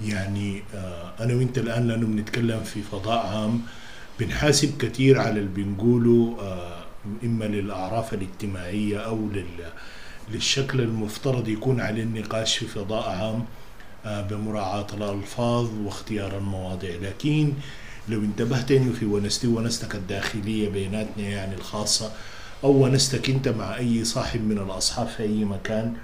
يعني 0.00 0.62
آه، 0.74 1.14
أنا 1.20 1.34
وأنت 1.34 1.58
الآن 1.58 1.88
لأنه 1.88 2.06
بنتكلم 2.06 2.60
في 2.60 2.82
فضاء 2.82 3.26
عام 3.26 3.62
بنحاسب 4.20 4.78
كثير 4.78 5.20
على 5.20 5.40
اللي 5.40 5.64
بنقوله 5.64 6.36
آه، 7.06 7.26
إما 7.26 7.44
للأعراف 7.44 8.14
الاجتماعية 8.14 8.98
أو 8.98 9.28
للشكل 10.32 10.80
المفترض 10.80 11.48
يكون 11.48 11.80
عليه 11.80 12.02
النقاش 12.02 12.56
في 12.58 12.66
فضاء 12.66 13.10
عام 13.10 13.44
بمراعاة 14.06 14.86
الألفاظ 14.94 15.68
واختيار 15.84 16.38
المواضيع. 16.38 16.94
لكن 17.02 17.52
لو 18.08 18.20
انتبهت 18.20 18.72
إنه 18.72 18.92
في 18.92 19.04
ونستي 19.06 19.46
ونستك 19.46 19.94
الداخلية 19.94 20.68
بيناتنا 20.68 21.22
يعني 21.28 21.54
الخاصة 21.54 22.12
أو 22.64 22.70
ونستك 22.84 23.30
أنت 23.30 23.48
مع 23.48 23.76
أي 23.76 24.04
صاحب 24.04 24.40
من 24.44 24.58
الأصحاب 24.58 25.06
في 25.06 25.22
أي 25.22 25.44
مكان 25.44 25.94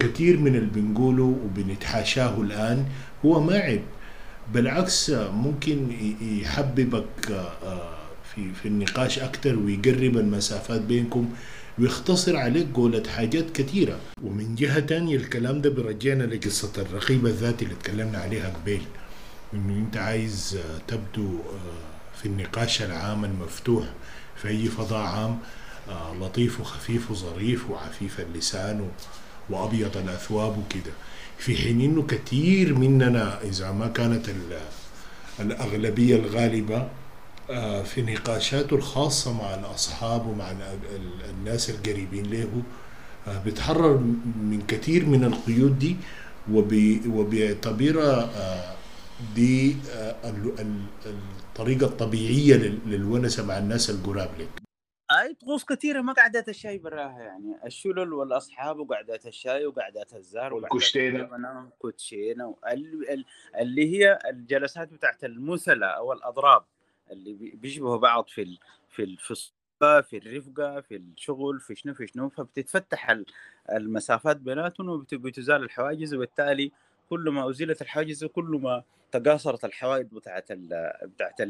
كثير 0.00 0.36
من 0.38 0.56
اللي 0.56 0.70
بنقوله 0.74 1.36
وبنتحاشاه 1.44 2.40
الآن 2.40 2.86
هو 3.24 3.40
ما 3.40 3.54
عيب. 3.54 3.82
بالعكس 4.54 5.10
ممكن 5.10 5.92
يحببك 6.20 7.30
آه، 7.30 7.99
في 8.34 8.52
في 8.62 8.68
النقاش 8.68 9.18
أكثر 9.18 9.56
ويقرب 9.58 10.16
المسافات 10.16 10.80
بينكم 10.80 11.30
ويختصر 11.78 12.36
عليك 12.36 12.66
قولة 12.74 13.02
حاجات 13.16 13.50
كثيرة. 13.50 13.98
ومن 14.22 14.54
جهة 14.54 14.80
تانية 14.80 15.16
الكلام 15.16 15.60
ده 15.60 15.70
بيرجعنا 15.70 16.22
لقصة 16.24 16.72
الرقيبة 16.78 17.28
الذاتي 17.30 17.64
اللي 17.64 17.74
اتكلمنا 17.76 18.18
عليها 18.18 18.48
قبل 18.48 18.80
إنه 19.54 19.72
أنت 19.78 19.96
عايز 19.96 20.58
تبدو 20.88 21.28
آه، 21.38 22.18
في 22.20 22.26
النقاش 22.26 22.82
العام 22.82 23.24
المفتوح 23.24 23.84
في 24.36 24.48
أي 24.48 24.68
فضاء 24.68 25.06
عام 25.06 25.38
آه، 25.88 26.14
لطيف 26.20 26.60
وخفيف 26.60 27.10
وظريف 27.10 27.70
وعفيف 27.70 28.20
اللسان 28.20 28.88
وأبيض 29.50 29.96
الأثواب 29.96 30.58
وكده. 30.58 30.92
في 31.38 31.56
حين 31.56 31.80
إنه 31.80 32.02
كثير 32.02 32.74
مننا 32.74 33.42
إذا 33.42 33.72
ما 33.72 33.88
كانت 33.88 34.26
الأغلبية 35.40 36.16
الغالبة 36.16 36.76
آه، 36.76 36.88
في 37.84 38.02
نقاشاته 38.02 38.76
الخاصة 38.76 39.32
مع 39.32 39.54
الأصحاب 39.54 40.26
ومع 40.26 40.52
الناس 41.30 41.70
القريبين 41.70 42.30
له. 42.30 42.62
بتحرر 43.46 43.98
من 44.36 44.64
كثير 44.68 45.06
من 45.06 45.24
القيود 45.24 45.78
دي 45.78 45.96
وبيعتبرها 47.08 48.30
دي 49.34 49.76
آه، 49.92 50.14
الطريقة 51.06 51.86
الطبيعية 51.86 52.56
للونسة 52.86 53.46
مع 53.46 53.58
الناس 53.58 53.90
القراب 53.90 54.30
لك. 54.38 54.48
اي 55.10 55.34
طقوس 55.34 55.64
كثيرة 55.64 56.00
ما 56.00 56.12
قعدات 56.12 56.48
الشاي 56.48 56.78
براها 56.78 57.18
يعني 57.18 57.56
الشلل 57.66 58.12
والأصحاب 58.12 58.78
وقعدات 58.78 59.26
الشاي 59.26 59.66
وقعدات 59.66 60.14
الزهر 60.14 60.54
والكشتينه 60.54 61.28
كوتشينه 61.78 62.56
اللي 63.60 63.98
هي 63.98 64.18
الجلسات 64.30 64.92
بتاعت 64.92 65.24
المثلى 65.24 65.96
أو 65.96 66.12
الأضراب. 66.12 66.64
اللي 67.10 67.34
بيشبهوا 67.54 67.96
بعض 67.96 68.28
في 68.28 68.58
في 68.88 69.16
في 69.16 69.50
في 70.02 70.16
الرفقة 70.18 70.80
في 70.80 70.96
الشغل 70.96 71.60
في 71.60 71.74
شنو 71.74 71.94
في 71.94 72.06
شنو 72.06 72.28
فبتتفتح 72.28 73.16
المسافات 73.70 74.36
بيناتهم 74.36 74.88
وبتزال 74.88 75.62
الحواجز 75.62 76.14
وبالتالي 76.14 76.72
كل 77.10 77.30
ما 77.30 77.50
أزيلت 77.50 77.82
الحاجز 77.82 78.24
كل 78.24 78.60
ما 78.62 78.82
تقاصرت 79.12 79.64
الحوائط 79.64 80.06
بتاعت 80.14 80.52
بتاعت 81.02 81.40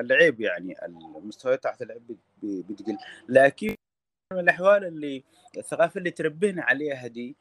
العيب 0.00 0.40
يعني 0.40 0.84
المستويات 0.84 1.58
بتاعت 1.58 1.82
العيب 1.82 2.16
بتقل. 2.42 2.98
لكن 3.28 3.74
من 4.32 4.38
الأحوال 4.38 4.84
اللي 4.84 5.24
الثقافة 5.56 5.98
اللي 5.98 6.10
تربينا 6.10 6.62
عليها 6.62 7.06
دي 7.06 7.36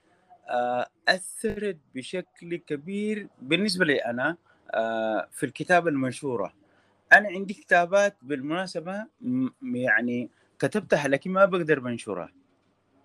آه، 0.49 0.87
أثرت 1.07 1.77
بشكل 1.95 2.55
كبير 2.55 3.27
بالنسبة 3.41 3.85
لي 3.85 3.97
أنا 3.97 4.37
آه، 4.73 5.27
في 5.31 5.45
الكتابة 5.45 5.89
المنشورة. 5.89 6.53
أنا 7.17 7.29
عندي 7.29 7.53
كتابات 7.53 8.17
بالمناسبة 8.21 9.05
يعني 9.61 10.29
كتبتها 10.59 11.07
لكن 11.07 11.31
ما 11.31 11.45
بقدر 11.45 11.79
منشورها. 11.79 12.33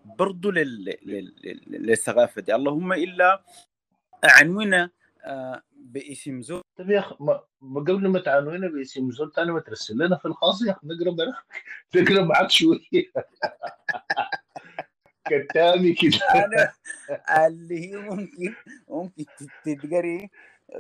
برضو 0.05 0.51
للثقافة 0.51 2.43
دي. 2.43 2.55
اللهم 2.55 2.93
إلا 2.93 3.45
عنونا 4.25 4.91
آه، 5.25 5.63
باسم 5.77 6.43
زول. 6.43 6.63
طيب 6.77 6.91
يا 6.91 6.99
أخي 6.99 7.17
ما 7.21 7.81
قبل 7.81 8.09
ما 8.09 8.19
تعنونا 8.19 8.69
باسم 8.69 9.11
زول 9.11 9.33
ثاني 9.33 9.53
ما 9.53 9.61
ترسل 9.61 9.95
لنا 9.95 10.17
في 10.17 10.25
الخاص 10.27 10.63
يا 10.63 10.73
أخي 10.73 10.87
نقرأ 10.87 11.35
نقرأ 11.97 12.25
معك 12.25 12.51
شوية 12.51 12.79
كتامي 15.31 15.95
كده. 15.95 16.73
اللي 17.47 17.91
هي 17.91 17.97
ممكن 17.97 18.55
ممكن 18.89 19.25
تتقري 19.65 20.31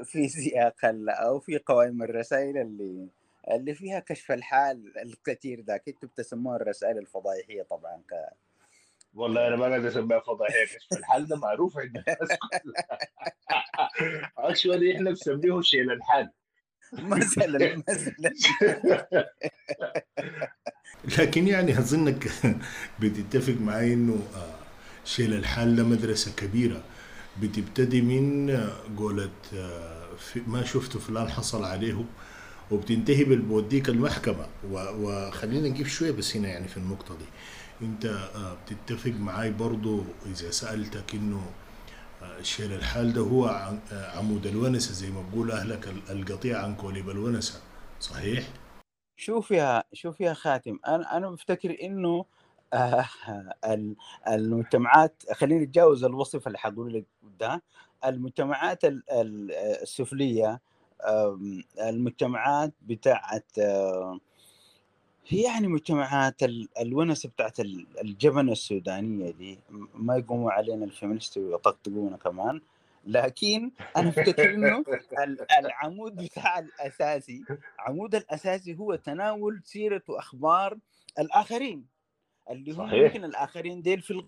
في 0.04 0.28
سياق 0.28 0.74
أو 1.08 1.40
في 1.40 1.58
قوائم 1.58 2.02
الرسائل 2.02 2.58
اللي 2.58 3.08
اللي 3.50 3.74
فيها 3.74 3.98
كشف 3.98 4.32
الحال 4.32 4.98
الكثير 4.98 5.60
ذاك 5.60 5.88
أنتم 5.88 6.06
بتسموها 6.08 6.56
الرسائل 6.56 6.98
الفضائحيه 6.98 7.62
طبعا 7.62 8.02
ك 8.10 8.14
والله 9.14 9.48
أنا 9.48 9.56
ما 9.56 9.66
قاعد 9.66 9.84
أسميها 9.84 10.20
فضائحيه 10.20 10.64
كشف 10.64 10.92
الحال 10.92 11.26
ده 11.26 11.36
معروف 11.36 11.78
عند 11.78 11.96
الناس 11.96 12.38
كلها. 12.38 12.98
اكشولي 14.48 14.96
إحنا 14.96 15.10
بنسميه 15.10 15.60
شيل 15.60 15.90
الحال. 15.90 16.30
مثلا 16.92 17.82
مثلا. 17.88 18.32
لكن 21.18 21.48
يعني 21.48 21.78
أظنك 21.78 22.28
بتتفق 23.00 23.54
معي 23.60 23.92
إنه 23.92 24.22
آه، 24.34 24.54
شيل 25.04 25.34
الحال 25.34 25.76
ده 25.76 25.84
مدرسة 25.84 26.32
كبيرة. 26.36 26.82
بتبتدي 27.42 28.02
من 28.02 28.50
قولة 28.96 29.30
آه، 29.54 30.08
ما 30.46 30.64
شفت 30.64 30.96
فلان 30.96 31.28
حصل 31.28 31.64
عليه 31.64 32.04
وبتنتهي 32.70 33.24
بالبوديك 33.24 33.88
المحكمة. 33.88 34.46
وخلينا 34.72 35.68
نجيب 35.68 35.86
شوية 35.86 36.10
بس 36.10 36.36
هنا 36.36 36.48
يعني 36.48 36.68
في 36.68 36.76
النقطة 36.76 37.16
دي. 37.18 37.24
انت 37.82 38.04
آه، 38.06 38.56
بتتفق 38.66 39.10
معاي 39.10 39.50
برضو 39.50 40.02
إذا 40.26 40.50
سألتك 40.50 41.14
إنه 41.14 41.42
آه، 42.22 42.42
شيل 42.42 42.72
الحال 42.72 43.12
ده 43.12 43.20
هو 43.20 43.46
آه، 43.92 44.18
عمود 44.18 44.46
الونسة 44.46 44.92
زي 44.92 45.10
ما 45.10 45.22
بقول 45.32 45.50
أهلك 45.50 45.88
القطيع 46.10 46.62
عن 46.62 46.74
كوليب 46.74 47.10
الونسة. 47.10 47.60
صحيح؟ 48.00 48.48
شوف 49.16 49.50
يا 49.50 49.82
شوف 49.92 50.20
يا 50.20 50.34
خاتم 50.34 50.78
أنا 50.86 51.16
أنا 51.16 51.30
بفتكر 51.30 51.76
إنه 51.82 52.24
المجتمعات 54.28 55.22
خليني 55.32 55.64
أتجاوز 55.64 56.04
الوصف 56.04 56.46
اللي 56.46 56.58
حقول 56.58 56.94
لك 56.94 57.04
ده. 57.40 57.62
المجتمعات 58.04 58.80
السفلية 58.82 60.60
المجتمعات 61.80 62.72
بتاعت 62.82 63.58
هي 65.26 65.42
يعني 65.42 65.68
مجتمعات 65.68 66.42
الونس 66.80 67.26
بتاعت 67.26 67.60
الجبنة 68.04 68.52
السودانية 68.52 69.30
دي 69.30 69.58
ما 69.94 70.16
يقوموا 70.16 70.52
علينا 70.52 70.84
ال 70.84 70.90
feminist 70.90 71.38
ويطقطقونا 71.38 72.16
كمان 72.16 72.60
لكن 73.04 73.70
أنا 73.96 74.08
أفتكر 74.08 74.54
إنه 74.54 74.84
العمود 75.58 76.16
بتاع 76.16 76.58
الأساسي 76.58 77.44
عمود 77.78 78.14
الأساسي 78.14 78.74
هو 78.74 78.94
تناول 78.94 79.60
سيرة 79.64 80.02
وأخبار 80.08 80.78
الآخرين 81.18 81.86
اللي 82.50 82.72
هم 82.72 82.94
يمكن 82.94 83.24
الآخرين 83.24 83.82
ديل 83.82 84.00
في 84.02 84.22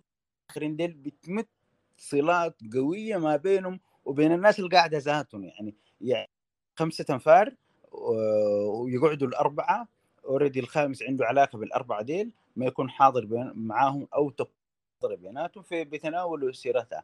الآخرين 0.49 0.77
ديل 0.77 0.93
بتمت 0.93 1.49
صلات 1.97 2.57
قوية 2.75 3.17
ما 3.17 3.37
بينهم 3.37 3.81
وبين 4.05 4.33
الناس 4.33 4.59
اللي 4.59 4.71
قاعدة 4.71 4.99
ذاتهم 4.99 5.45
يعني 5.45 5.75
يعني 6.01 6.31
خمسة 6.77 7.05
أنفار 7.11 7.53
ويقعدوا 7.93 9.29
الأربعة. 9.29 9.89
اوريدي 10.25 10.61
الخامس 10.61 11.03
عنده 11.03 11.27
علاقة 11.27 11.59
بالأربعة 11.59 12.03
ديل 12.03 12.31
ما 12.57 12.67
يكون 12.67 12.91
حاضر 12.91 13.53
معاهم 13.55 14.09
أو 14.15 14.31
تحضر 14.31 15.15
بيناتهم 15.15 15.63
في 15.63 15.85
بتناول 15.85 16.55
سيرتها 16.55 17.03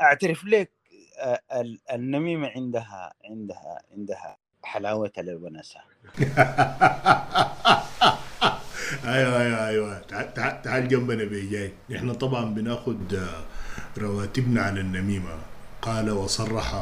أعترف 0.00 0.44
لك 0.44 0.70
النميمة 1.92 2.48
عندها 2.48 3.12
عندها 3.24 3.82
عندها 3.92 4.36
حلاوة 4.64 5.12
للونسة. 5.18 5.80
أيوه 9.04 9.42
أيوه 9.42 9.68
أيوه. 9.68 9.98
تعال 9.98 10.62
تعال 10.62 10.88
جنبنا 10.88 11.24
بيجاي 11.24 11.72
إحنا 11.96 12.12
طبعا 12.12 12.44
بناخد 12.54 13.20
رواتبنا 13.98 14.62
على 14.62 14.80
النميمة. 14.80 15.38
قال 15.82 16.10
وصرح 16.10 16.74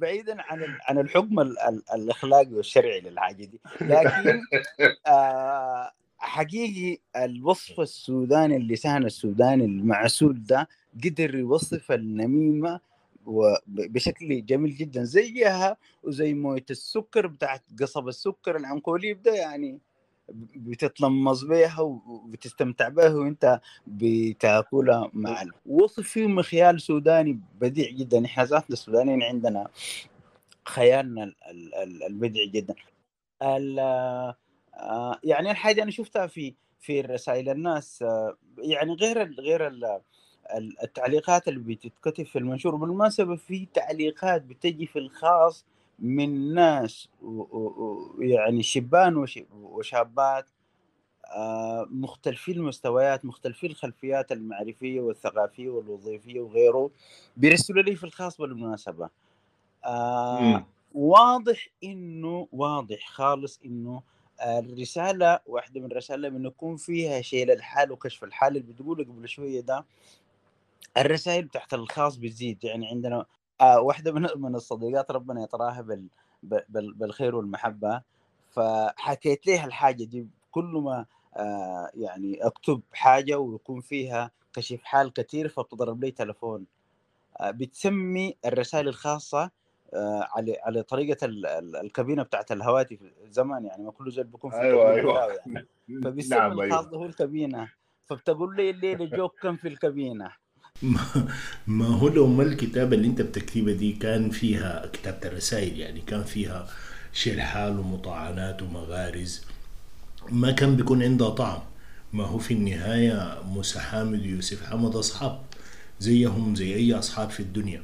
بعيدا 0.00 0.42
عن 0.42 0.78
عن 0.82 0.98
الحكم 0.98 1.40
الإخلاقي 1.94 2.54
والشرعي 2.54 3.00
للحاجة 3.00 3.44
دي. 3.44 3.60
لكن 3.80 4.40
آه 5.06 5.90
حقيقي 6.18 6.98
الوصف 7.16 7.80
السوداني 7.80 8.56
اللسان 8.56 9.04
السوداني 9.04 9.64
المعسول 9.64 10.42
ده 10.44 10.68
قدر 11.04 11.34
يوصف 11.34 11.92
النميمة 11.92 12.80
بشكل 13.66 14.46
جميل 14.46 14.76
جدا. 14.76 15.04
زيها 15.04 15.76
وزي 16.02 16.34
موية 16.34 16.64
السكر 16.70 17.26
بتاعت 17.26 17.62
قصب 17.80 18.08
السكر 18.08 18.56
العنكوليب 18.56 19.22
ده 19.22 19.34
يعني 19.34 19.78
بتتلمظ 20.56 21.44
بيها 21.44 21.80
وبتستمتع 21.80 22.88
بها 22.88 23.14
وانت 23.14 23.60
بتاكلها 23.86 25.10
مع 25.12 25.44
وصف 25.66 26.08
فيه 26.08 26.26
مخيال 26.26 26.80
سوداني 26.80 27.40
بديع 27.60 27.90
جدا. 27.90 28.24
إحنا 28.24 28.44
ذاتنا 28.44 28.72
السودانيين 28.72 29.22
عندنا 29.22 29.68
خيالنا 30.68 31.34
البديع 32.06 32.44
جدا. 32.44 32.74
يعني 35.24 35.50
الحاجة 35.50 35.82
أنا 35.82 35.90
شفتها 35.90 36.26
في 36.26 36.54
في 36.80 37.00
رسائل 37.00 37.48
الناس 37.48 38.04
يعني 38.58 38.94
غير 38.94 39.34
غير 39.40 39.72
التعليقات 40.82 41.48
اللي 41.48 41.60
بتتكتب 41.60 42.26
في 42.26 42.38
المنشور. 42.38 42.76
بالمناسبة 42.76 43.36
في 43.36 43.66
تعليقات 43.74 44.42
بتجي 44.42 44.86
في 44.86 44.98
الخاص 44.98 45.66
من 46.00 46.54
ناس 46.54 47.08
يعني 48.18 48.62
شبان 48.62 49.26
وشابات 49.52 50.46
آه، 51.36 51.86
مختلفي 51.90 52.52
المستويات 52.52 53.24
مختلفي 53.24 53.66
الخلفيات 53.66 54.32
المعرفية 54.32 55.00
والثقافية 55.00 55.68
والوظيفية 55.68 56.40
وغيره 56.40 56.90
بيرسلوا 57.36 57.82
لي 57.82 57.96
في 57.96 58.04
الخاص 58.04 58.40
بالمناسبة. 58.40 59.08
آه 59.84 60.66
واضح 60.94 61.68
إنه 61.84 62.48
واضح 62.52 63.08
خالص 63.08 63.60
إنه 63.64 64.02
الرسالة 64.42 65.40
واحدة 65.46 65.80
من 65.80 65.86
الرسائل 65.92 66.30
من 66.30 66.44
يكون 66.46 66.76
فيها 66.76 67.20
شيء 67.20 67.46
للحال 67.46 67.92
وكشف 67.92 68.24
الحال 68.24 68.56
اللي 68.56 68.72
بتقوله 68.72 69.04
قبل 69.04 69.28
شوية 69.28 69.60
ده 69.60 69.84
الرسائل 70.96 71.48
تحت 71.48 71.74
الخاص 71.74 72.16
بتزيد. 72.16 72.64
يعني 72.64 72.86
عندنا 72.88 73.26
آه 73.60 73.80
واحدة 73.80 74.12
من 74.12 74.26
من 74.36 74.54
الصديقات 74.54 75.10
ربنا 75.10 75.42
يطراها 75.42 75.80
بال 75.80 76.08
بال 76.42 76.94
بالخير 76.94 77.34
والمحبة. 77.36 78.02
فحكيت 78.50 79.46
لها 79.46 79.66
الحاجة 79.66 80.04
دي 80.04 80.26
كل 80.50 80.64
ما 80.84 81.06
آه 81.36 81.90
يعني 81.94 82.46
أكتب 82.46 82.80
حاجة 82.92 83.38
ويكون 83.38 83.80
فيها 83.80 84.30
كشف 84.54 84.82
حال 84.84 85.12
كثير 85.12 85.48
فبتضرب 85.48 86.04
لي 86.04 86.10
تلفون. 86.10 86.66
آه 87.40 87.50
بتسمي 87.50 88.36
الرسائل 88.46 88.88
الخاصة 88.88 89.50
على 90.36 90.56
على 90.62 90.82
طريقة 90.82 91.18
الكابينة 91.82 92.22
بتاعت 92.22 92.52
الهواتف 92.52 92.98
زمان 93.30 93.64
يعني 93.66 93.84
ما 93.84 93.90
كل 93.92 94.10
زول 94.12 94.24
بيكون 94.24 94.50
في 94.50 94.60
أيوه 94.60 94.90
أيوه. 94.92 95.32
يعني. 95.34 95.66
فبيسمي 96.04 96.38
نعم 96.38 96.60
الخاص 96.60 96.86
أيوة. 96.86 96.98
هو 96.98 97.04
الكابينة. 97.06 97.72
فبتقول 98.06 98.56
لي 98.56 98.70
الليلة 98.70 99.04
جوك 99.18 99.40
كم 99.42 99.56
في 99.56 99.68
الكابينة. 99.68 100.32
ما 101.66 101.86
هو 101.86 102.08
لو 102.08 102.26
ما 102.26 102.42
الكتابة 102.42 102.96
اللي 102.96 103.06
انت 103.08 103.22
بتكتبها 103.22 103.74
دي 103.74 103.92
كان 103.92 104.30
فيها 104.30 104.86
كتابة 104.92 105.28
الرسائل 105.28 105.78
يعني 105.78 106.00
كان 106.00 106.24
فيها 106.24 106.68
شرحال 107.12 107.78
ومطاعنات 107.78 108.62
ومغارز 108.62 109.40
ما 110.30 110.50
كان 110.52 110.76
بيكون 110.76 111.02
عندها 111.02 111.30
طعم. 111.30 111.60
ما 112.12 112.24
هو 112.24 112.38
في 112.38 112.54
النهاية 112.54 113.42
موسى 113.44 113.80
حامد 113.80 114.20
ويوسف 114.20 114.62
حمد 114.70 114.96
أصحاب 114.96 115.40
زيهم 116.00 116.54
زي 116.54 116.74
أي 116.74 116.94
أصحاب 116.94 117.30
في 117.30 117.40
الدنيا. 117.40 117.82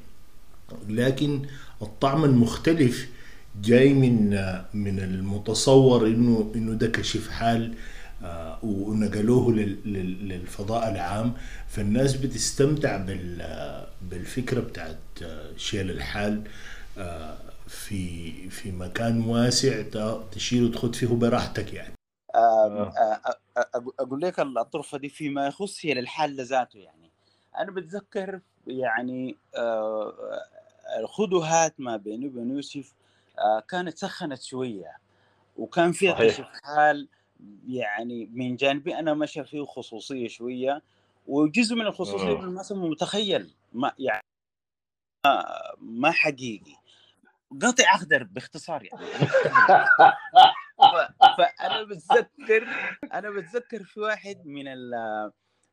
لكن 0.88 1.42
الطعم 1.83 2.25
المختلف 2.25 3.09
جاي 3.62 3.94
من 3.94 4.31
من 4.75 4.99
المتصور 5.01 6.07
انه 6.07 6.53
إنه 6.55 6.72
ده 6.72 6.87
كشف 6.87 7.29
حال 7.31 7.75
ونقلوه 8.63 9.53
للفضاء 9.53 10.91
العام 10.91 11.35
فالناس 11.69 12.17
بتستمتع 12.17 12.97
بالفكرة 14.03 14.61
بتاعت 14.61 14.99
آه، 15.23 15.57
شيل 15.57 15.91
الحال 15.91 16.45
آه، 16.99 17.37
في 17.69 18.31
في 18.51 18.73
مكان 18.73 19.21
واسع 19.21 19.83
تشيل 20.33 20.65
وتخد 20.65 20.95
فيه 20.95 21.07
براحتك 21.07 21.73
يعني. 21.75 21.95
أقول 24.01 24.21
لك 24.21 24.41
الطرفه 24.41 24.99
دي 24.99 25.09
فيما 25.09 25.47
يخص 25.47 25.87
هي 25.87 25.95
للحال 25.95 26.41
ذاته 26.41 26.79
يعني. 26.79 27.11
أنا 27.59 27.71
بتذكر 27.71 28.41
يعني 28.67 29.37
الخدوهات 30.99 31.75
ما 31.79 31.97
بيني 31.97 32.27
وبين 32.27 32.51
يوسف 32.51 32.93
كانت 33.69 33.99
سخنت 33.99 34.43
شوية 34.43 34.97
وكان 35.57 35.93
فيها 35.93 36.13
كشف 36.15 36.47
حال 36.63 37.09
يعني 37.68 38.27
من 38.27 38.57
جانبي 38.57 38.99
أنا 38.99 39.14
مشى 39.14 39.44
فيه 39.44 39.64
خصوصية 39.64 40.29
شوية 40.29 40.83
وجزء 41.27 41.75
من 41.75 41.87
الخصوصية 41.87 42.33
بالمناسبه 42.33 42.87
متخيل 42.87 43.55
ما 43.72 43.92
يعني 43.99 44.22
ما 45.79 46.11
حقيقي. 46.11 46.77
قطع 47.62 47.94
أخضر 47.94 48.22
باختصار 48.22 48.85
يعني. 48.85 49.07
فانا 51.38 51.83
بتذكر 51.83 52.68
أنا 53.12 53.31
بتذكر 53.31 53.85
في 53.85 54.01
واحد 54.01 54.46
من 54.46 54.64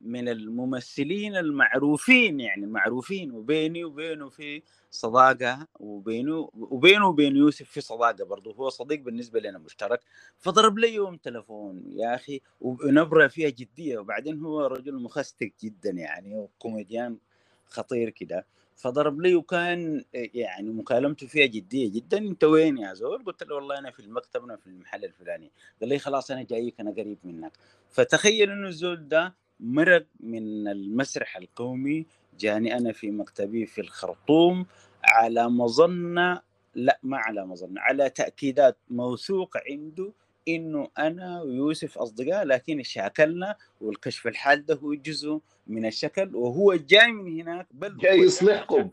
من 0.04 0.30
الممثلين 0.30 1.36
المعروفين 1.36 2.40
يعني 2.40 2.66
معروفين 2.66 3.32
وبيني 3.32 3.84
وبينه 3.86 4.30
في 4.30 4.62
صداقة 4.92 5.68
وبينه 5.80 6.50
وبينه 6.54 7.08
وبين 7.08 7.36
يوسف 7.36 7.70
في 7.70 7.82
صداقة 7.82 8.26
برضه 8.26 8.54
هو 8.54 8.70
صديق 8.70 9.00
بالنسبة 9.02 9.40
لنا 9.40 9.58
مشترك 9.58 10.00
فضرب 10.40 10.78
لي 10.78 10.94
يوم 10.94 11.18
تلفون 11.18 11.84
يا 11.88 12.16
أخي 12.16 12.42
ونبرة 12.62 13.28
فيها 13.28 13.50
جدية 13.50 13.98
وبعدين 13.98 14.40
هو 14.46 14.66
رجل 14.66 14.96
مخستك 15.04 15.54
جدا 15.64 15.90
يعني 15.92 16.36
وكوميديان 16.36 17.18
خطير 17.66 18.10
كده 18.10 18.46
فضرب 18.76 19.22
لي 19.22 19.36
وكان 19.36 20.04
يعني 20.14 20.70
مكالمته 20.70 21.28
فيها 21.28 21.46
جدية 21.46 21.92
جدا 21.92 22.18
أنت 22.18 22.44
وين 22.44 22.78
يا 22.78 22.94
زول؟ 22.94 23.24
قلت 23.26 23.44
له 23.44 23.56
والله 23.56 23.80
أنا 23.80 23.92
في 23.92 24.00
المكتب 24.00 24.44
أنا 24.44 24.56
في 24.56 24.68
المحل 24.68 25.06
الفلاني 25.06 25.52
قال 25.82 25.90
لي 25.90 26.00
خلاص 26.00 26.32
أنا 26.32 26.44
جايك 26.44 26.80
أنا 26.80 26.92
قريب 26.92 27.18
منك 27.24 27.52
فتخيل 27.90 28.52
إنه 28.52 28.68
الزول 28.68 29.08
ده 29.08 29.36
مرق 29.60 30.06
من 30.20 30.68
المسرح 30.68 31.38
القومي 31.38 32.06
جاني 32.40 32.78
أنا 32.78 32.92
في 32.92 33.12
مكتبي 33.12 33.66
في 33.66 33.82
الخرطوم 33.82 34.66
على 35.04 35.50
مظنة 35.50 36.42
لا 36.76 37.00
ما 37.04 37.18
على 37.18 37.46
مظنة 37.46 37.82
على 37.82 38.10
تأكيدات 38.10 38.78
موثوق 38.90 39.58
عنده 39.70 40.14
إنه 40.48 40.90
أنا 40.98 41.42
ويوسف 41.42 41.98
أصدقاء 41.98 42.46
لكن 42.46 42.84
شاكلنا 42.84 43.56
والكشف 43.82 44.28
الحال 44.28 44.66
ده 44.66 44.76
هو 44.76 44.94
جزء 44.94 45.40
من 45.68 45.86
الشكل 45.86 46.36
وهو 46.36 46.76
جاي 46.76 47.12
من 47.12 47.42
هناك 47.42 47.68
بل 47.72 47.98
جاي 47.98 48.20
يصلحكم. 48.20 48.90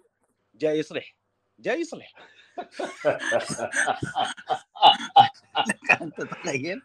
جاي 0.54 0.78
يصلح 0.78 1.14
جاي 1.60 1.80
يصلح. 1.80 2.12
أنت 6.02 6.22
تخيل؟ 6.22 6.82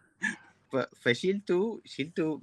فشلته 1.02 1.82
شلته 1.86 2.42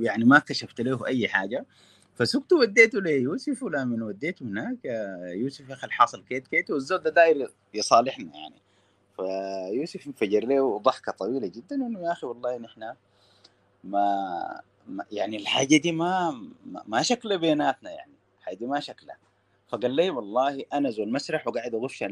يعني 0.00 0.24
ما 0.24 0.38
كشفت 0.38 0.80
له 0.80 1.06
أي 1.06 1.28
حاجة. 1.28 1.66
فسكت 2.14 2.52
وديته 2.52 3.00
ليوسف 3.00 3.62
ولا 3.62 3.84
من 3.84 4.02
وديته 4.02 4.44
هناك 4.44 4.78
يوسف 5.24 5.68
يا 5.68 5.74
أخي 5.74 5.86
الحاصل 5.86 6.24
كيت 6.24 6.48
كيت 6.48 6.70
والزول 6.70 6.98
ده 6.98 7.10
داير 7.10 7.50
يصالحنا 7.74 8.32
يعني. 8.36 8.54
فيوسف 9.16 10.06
انفجر 10.06 10.44
له 10.44 10.78
ضحكة 10.78 11.12
طويلة 11.12 11.46
جدا 11.46 11.76
إنه 11.76 12.00
يا 12.00 12.12
أخي 12.12 12.26
والله 12.26 12.58
نحن 12.58 12.92
ما, 13.84 14.60
ما 14.88 15.04
يعني 15.12 15.36
الحاجة 15.36 15.76
دي 15.76 15.92
ما 15.92 16.42
ما 16.86 17.02
شكلها 17.02 17.36
بيناتنا 17.36 17.90
يعني. 17.90 18.12
الحاجة 18.38 18.54
دي 18.56 18.66
ما 18.66 18.80
شكلها. 18.80 19.16
فقال 19.68 19.90
لي 19.90 20.10
والله 20.10 20.64
أنا 20.72 20.90
زول 20.90 21.12
مسرح 21.12 21.48
وقاعد 21.48 21.74
أغش 21.74 22.02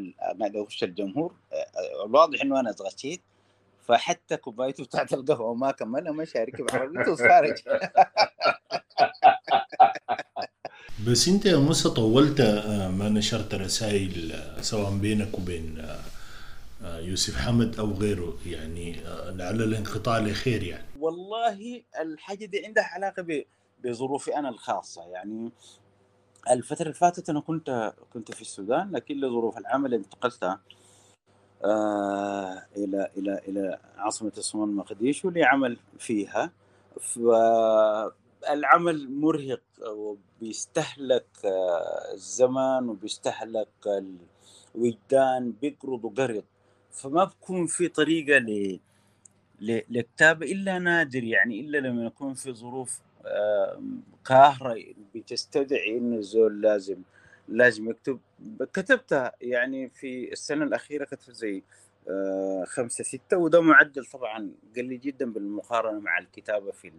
قاعد 0.41 0.57
أغش 0.57 0.85
الجمهور. 0.85 1.35
الواضح 2.07 2.43
إنه 2.43 2.61
أنا 2.61 2.71
اتغشيت. 2.71 3.21
فحتى 3.83 4.37
كوبايته 4.37 4.85
بتاعت 4.85 5.13
القهوة 5.13 5.55
ما 5.55 5.71
كملها 5.71 6.13
مشى 6.13 6.39
ركب 6.39 6.67
عربيته 6.73 7.13
وخارج. 7.13 7.55
بس 11.07 11.29
انت 11.29 11.47
يا 11.47 11.57
موسى 11.57 11.91
طولت 11.91 12.41
آه، 12.41 12.89
ما 12.89 13.09
نشرت 13.09 13.55
رسائل 13.55 14.33
آه، 14.33 14.61
سواء 14.61 14.91
بينك 14.91 15.39
وبين 15.39 15.79
آه، 16.83 16.99
يوسف 16.99 17.37
حمد 17.37 17.79
أو 17.79 17.93
غيره 17.93 18.39
يعني 18.47 18.93
لعل 19.29 19.63
الانقطاع 19.63 20.19
لخير 20.19 20.63
يعني. 20.63 20.85
والله 20.99 21.83
الحاجة 22.01 22.45
دي 22.45 22.67
عندها 22.67 22.85
علاقة 22.85 23.45
بظروفي 23.85 24.37
أنا 24.37 24.49
الخاصة. 24.49 25.07
يعني 25.07 25.53
الفترة 26.51 26.83
اللي 26.83 26.95
فاتت 26.95 27.31
أنا 27.31 27.41
كنت 27.41 27.95
كنت 28.13 28.35
في 28.35 28.41
السودان 28.41 28.91
لكن 28.91 29.15
لظروف 29.15 29.59
العمل 29.59 29.95
انتقلت 29.95 30.59
آه 31.65 32.63
إلى 32.77 33.11
إلى 33.17 33.41
إلى 33.49 33.79
عاصمة 33.97 34.33
الصومال 34.39 34.77
مقديشو 34.77 35.31
لعمل 35.31 35.77
فيها. 35.99 36.53
فالعمل 38.45 39.11
مرهق 39.11 39.61
وبيستهلك 39.89 41.27
آه، 41.45 42.13
الزمن 42.15 42.89
وبيستهلك 42.89 43.69
الوجدان 44.75 45.53
بيقرض 45.63 46.05
وقرض. 46.05 46.45
فما 46.93 47.25
بكون 47.25 47.67
في 47.67 47.89
طريقة 47.89 48.39
ل 48.39 48.79
لكتابه 49.91 50.47
إلا 50.53 50.79
نادر 50.79 51.25
يعني 51.25 51.61
إلا 51.61 51.79
لما 51.79 52.05
يكون 52.07 52.35
في 52.35 52.53
ظروف 52.53 53.01
قاهرة 54.25 54.85
بتستدعي 55.15 55.99
إنه 55.99 56.17
الزول 56.17 56.61
لازم 56.63 56.97
لازم 57.51 57.91
يكتب 57.91 58.21
كتبتها 58.73 59.33
يعني 59.41 59.89
في 59.89 60.33
السنة 60.33 60.65
الأخيرة 60.65 61.05
كتبت 61.05 61.31
زي 61.31 61.63
آه، 62.09 62.65
خمسة 62.67 63.05
ستة 63.05 63.37
وده 63.37 63.61
معدل 63.61 64.07
طبعا 64.07 64.51
قليل 64.77 65.01
جدا 65.01 65.33
بالمقارنة 65.33 66.01
مع 66.01 66.19
الكتابة 66.19 66.71
في 66.71 66.93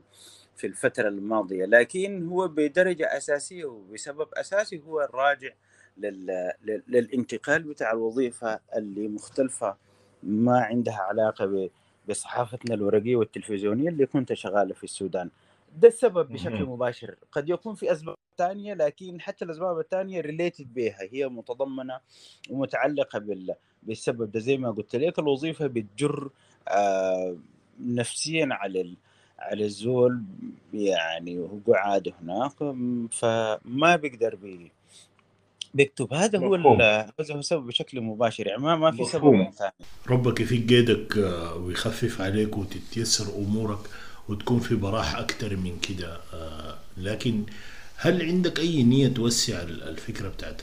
في 0.56 0.68
الفترة 0.68 1.08
الماضية. 1.08 1.66
لكن 1.66 2.28
هو 2.28 2.48
بدرجة 2.48 3.18
أساسية 3.18 3.66
وبسبب 3.66 4.28
أساسي 4.34 4.82
هو 4.88 5.02
الراجع 5.02 5.50
للانتقال 6.88 7.64
بتاع 7.64 7.92
الوظيفة 7.92 8.60
اللي 8.76 9.08
مختلفة 9.08 9.76
ما 10.24 10.60
عندها 10.60 10.96
علاقة 11.02 11.70
بصحافتنا 12.10 12.76
الورقية 12.76 13.16
والتلفزيونية 13.16 13.90
اللي 13.90 14.06
كنت 14.06 14.34
شغالة 14.34 14.74
في 14.74 14.84
السودان. 14.84 15.30
ده 15.78 15.88
السبب 15.88 16.34
بشكل 16.34 16.66
مباشر. 16.66 17.16
قد 17.32 17.50
يكون 17.50 17.76
في 17.76 17.92
أسباب 17.92 18.16
ثانية 18.38 18.74
لكن 18.74 19.22
حتى 19.22 19.46
الأسباب 19.46 19.80
الثانية 19.80 20.22
ريليتد 20.22 20.74
بها. 20.74 20.98
هي 21.12 21.28
متضمنة 21.28 22.00
ومتعلقة 22.50 23.20
بال 23.20 23.56
بالسبب 23.84 24.32
ده. 24.32 24.40
زي 24.40 24.58
ما 24.58 24.72
قلت 24.72 24.96
لك 24.96 25.20
الوظيفة 25.20 25.68
بتجر 25.68 26.30
آه 26.68 27.36
نفسيا 27.80 28.48
على 28.52 28.82
ال... 28.82 28.98
على 29.40 29.66
الزول 29.66 30.22
يعني 30.74 31.40
وقعاده 31.40 32.14
هناك 32.22 32.58
فما 33.12 33.96
بيقدر 33.96 34.36
بي 34.36 34.72
بيكتب. 35.74 36.14
هذا 36.14 36.40
هو 36.40 36.56
هذا 36.56 37.14
هو 37.32 37.40
السبب 37.40 37.68
بشكل 37.68 38.02
مباشر. 38.02 38.48
يعني 38.48 38.62
ما 38.62 38.76
ما 38.76 38.92
في 38.92 39.06
سبب 39.06 39.52
ثاني. 39.52 39.72
ربك 40.10 40.40
يفيد 40.40 40.70
قيدك 40.74 41.18
آه، 41.18 41.56
ويخفف 41.56 42.22
عليك 42.22 42.58
وتتيسر 42.58 43.36
أمورك. 43.36 43.80
وتكون 44.30 44.60
في 44.60 44.76
براح 44.76 45.16
أكثر 45.16 45.56
من 45.56 45.80
كده. 45.80 46.20
آه، 46.34 46.78
لكن 46.98 47.46
هل 47.96 48.22
عندك 48.22 48.60
أي 48.60 48.84
نية 48.84 49.08
توسع 49.08 49.62
الفكرة 49.62 50.30
بتاعت 50.30 50.62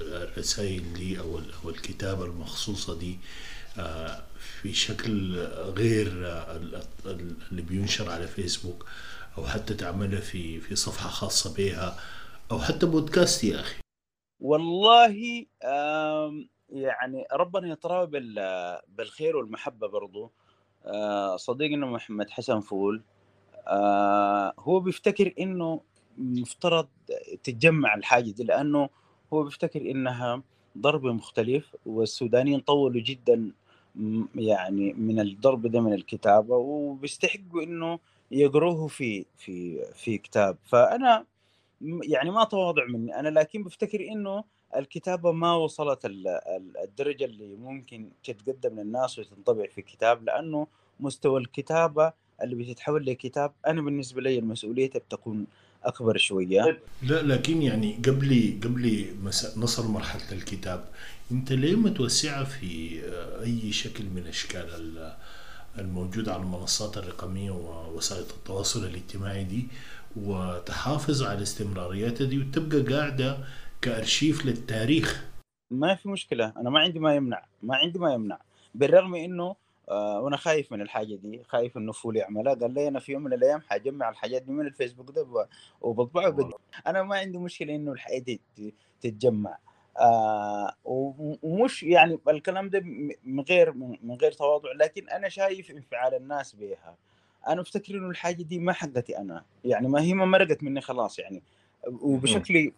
الرسائل 0.00 0.92
دي 0.94 1.20
أو 1.20 1.70
الكتابة 1.70 2.24
المخصوصة 2.24 2.98
دي 2.98 3.18
آه، 3.78 4.22
في 4.60 4.72
شكل 4.72 5.36
غير 5.78 6.06
اللي 7.52 7.62
بينشر 7.62 8.10
على 8.10 8.26
فيسبوك 8.28 8.86
أو 9.38 9.46
حتى 9.46 9.74
تعملها 9.74 10.20
في 10.20 10.60
في 10.60 10.76
صفحة 10.76 11.08
خاصة 11.08 11.54
بها 11.54 11.98
أو 12.52 12.58
حتى 12.58 12.86
بودكاست 12.86 13.44
يا 13.44 13.60
أخي؟ 13.60 13.80
والله 14.40 15.46
يعني 16.68 17.24
ربنا 17.32 17.68
يطرى 17.68 18.06
بالخير 18.88 19.36
والمحبة 19.36 19.88
برضو. 19.88 20.32
صديقنا 21.36 21.86
محمد 21.86 22.30
حسن 22.30 22.60
فول 22.60 23.02
آه، 23.68 24.52
هو 24.58 24.80
بيفتكر 24.80 25.34
إنه 25.40 25.80
مفترض 26.18 26.88
تتجمع 27.44 27.94
الحاجة 27.94 28.30
دي 28.30 28.44
لأنه 28.44 28.88
هو 29.32 29.42
بيفتكر 29.42 29.90
إنها 29.90 30.42
ضرب 30.78 31.06
مختلف 31.06 31.76
والسودانيين 31.86 32.60
طولوا 32.60 33.00
جدا 33.00 33.52
يعني 34.34 34.92
من 34.92 35.20
الضرب 35.20 35.66
ده 35.66 35.80
من 35.80 35.92
الكتابة 35.92 36.56
وبيستحقوا 36.56 37.62
إنه 37.62 37.98
يقروه 38.30 38.86
في 38.86 39.26
في 39.36 39.84
في 39.94 40.18
كتاب. 40.18 40.56
فأنا 40.64 41.24
يعني 42.02 42.30
ما 42.30 42.44
تواضع 42.44 42.86
مني. 42.86 43.20
أنا 43.20 43.28
لكن 43.28 43.62
بفتكر 43.64 44.00
إنه 44.08 44.44
الكتابة 44.76 45.32
ما 45.32 45.54
وصلت 45.54 45.98
الدرجة 46.84 47.24
اللي 47.24 47.56
ممكن 47.56 48.08
تتقدم 48.24 48.80
للناس 48.80 49.18
وتنطبع 49.18 49.66
في 49.66 49.82
كتاب 49.82 50.24
لأنه 50.24 50.66
مستوى 51.00 51.40
الكتابة 51.40 52.12
اللي 52.42 52.54
بتتحول 52.54 53.06
لكتاب 53.06 53.52
أنا 53.66 53.82
بالنسبة 53.82 54.20
لي 54.22 54.38
المسؤولية 54.38 54.90
بتكون 54.90 55.46
أكبر 55.84 56.16
شوية. 56.16 56.80
لا 57.02 57.22
لكن 57.22 57.62
يعني 57.62 57.94
قبل 58.06 58.60
قبل 58.64 59.06
نصل 59.56 59.88
مرحلة 59.90 60.32
الكتاب 60.32 60.84
أنت 61.32 61.52
ليه 61.52 61.76
ما 61.76 61.90
توسعها 61.90 62.44
في 62.44 63.00
أي 63.42 63.72
شكل 63.72 64.04
من 64.04 64.26
أشكال 64.26 65.10
الموجودة 65.78 66.32
على 66.34 66.42
المنصات 66.42 66.96
الرقمية 66.98 67.50
ووسائل 67.50 68.22
التواصل 68.22 68.84
الاجتماعي 68.84 69.44
دي 69.44 69.66
وتحافظ 70.16 71.22
على 71.22 71.42
استمرارياتها 71.42 72.24
دي 72.24 72.38
وتبقى 72.38 72.80
قاعدة 72.96 73.38
كأرشيف 73.82 74.46
للتاريخ. 74.46 75.30
ما 75.70 75.94
في 75.94 76.08
مشكلة 76.08 76.52
أنا 76.56 76.70
ما 76.70 76.80
عندي 76.80 76.98
ما 76.98 77.14
يمنع 77.14 77.44
ما 77.62 77.76
عندي 77.76 77.98
ما 77.98 78.12
يمنع. 78.12 78.38
بالرغم 78.74 79.14
إنه 79.14 79.56
آه 79.88 80.20
وأنا 80.20 80.36
خايف 80.36 80.72
من 80.72 80.80
الحاجة 80.80 81.14
دي 81.14 81.42
خايف 81.48 81.76
إنه 81.76 81.92
فول 81.92 82.16
يعملها. 82.16 82.54
قال 82.54 82.74
لي 82.74 82.88
أنا 82.88 83.00
في 83.00 83.12
يوم 83.12 83.24
من 83.24 83.32
الأيام 83.32 83.60
حجمع 83.68 84.08
الحاجات 84.08 84.42
دي 84.42 84.52
من 84.52 84.66
الفيسبوك 84.66 85.10
ده 85.10 85.46
وبطبعه 85.80 86.50
أنا 86.86 87.02
ما 87.02 87.16
عندي 87.16 87.38
مشكلة 87.38 87.74
إنه 87.74 87.92
الحاجة 87.92 88.38
دي 88.56 88.74
تتجمع. 89.00 89.58
آه 90.00 90.72
ومش 91.42 91.82
يعني 91.82 92.18
الكلام 92.28 92.70
ده 92.70 92.80
من 93.24 93.40
غير 93.40 93.72
من 94.02 94.16
غير 94.20 94.32
تواضع. 94.32 94.72
لكن 94.72 95.08
أنا 95.08 95.28
شايف 95.28 95.70
انفعال 95.70 96.14
الناس 96.14 96.54
بها 96.54 96.96
أنا 97.48 97.60
أفتكر 97.60 97.94
إنه 97.94 98.08
الحاجة 98.10 98.42
دي 98.42 98.58
ما 98.58 98.72
حقتي 98.72 99.18
أنا. 99.18 99.44
يعني 99.64 99.88
ما 99.88 100.00
هي 100.00 100.14
ما 100.14 100.24
مرقت 100.24 100.62
مني 100.62 100.80
خلاص 100.80 101.18
يعني. 101.18 101.42
وبشكل 101.86 102.72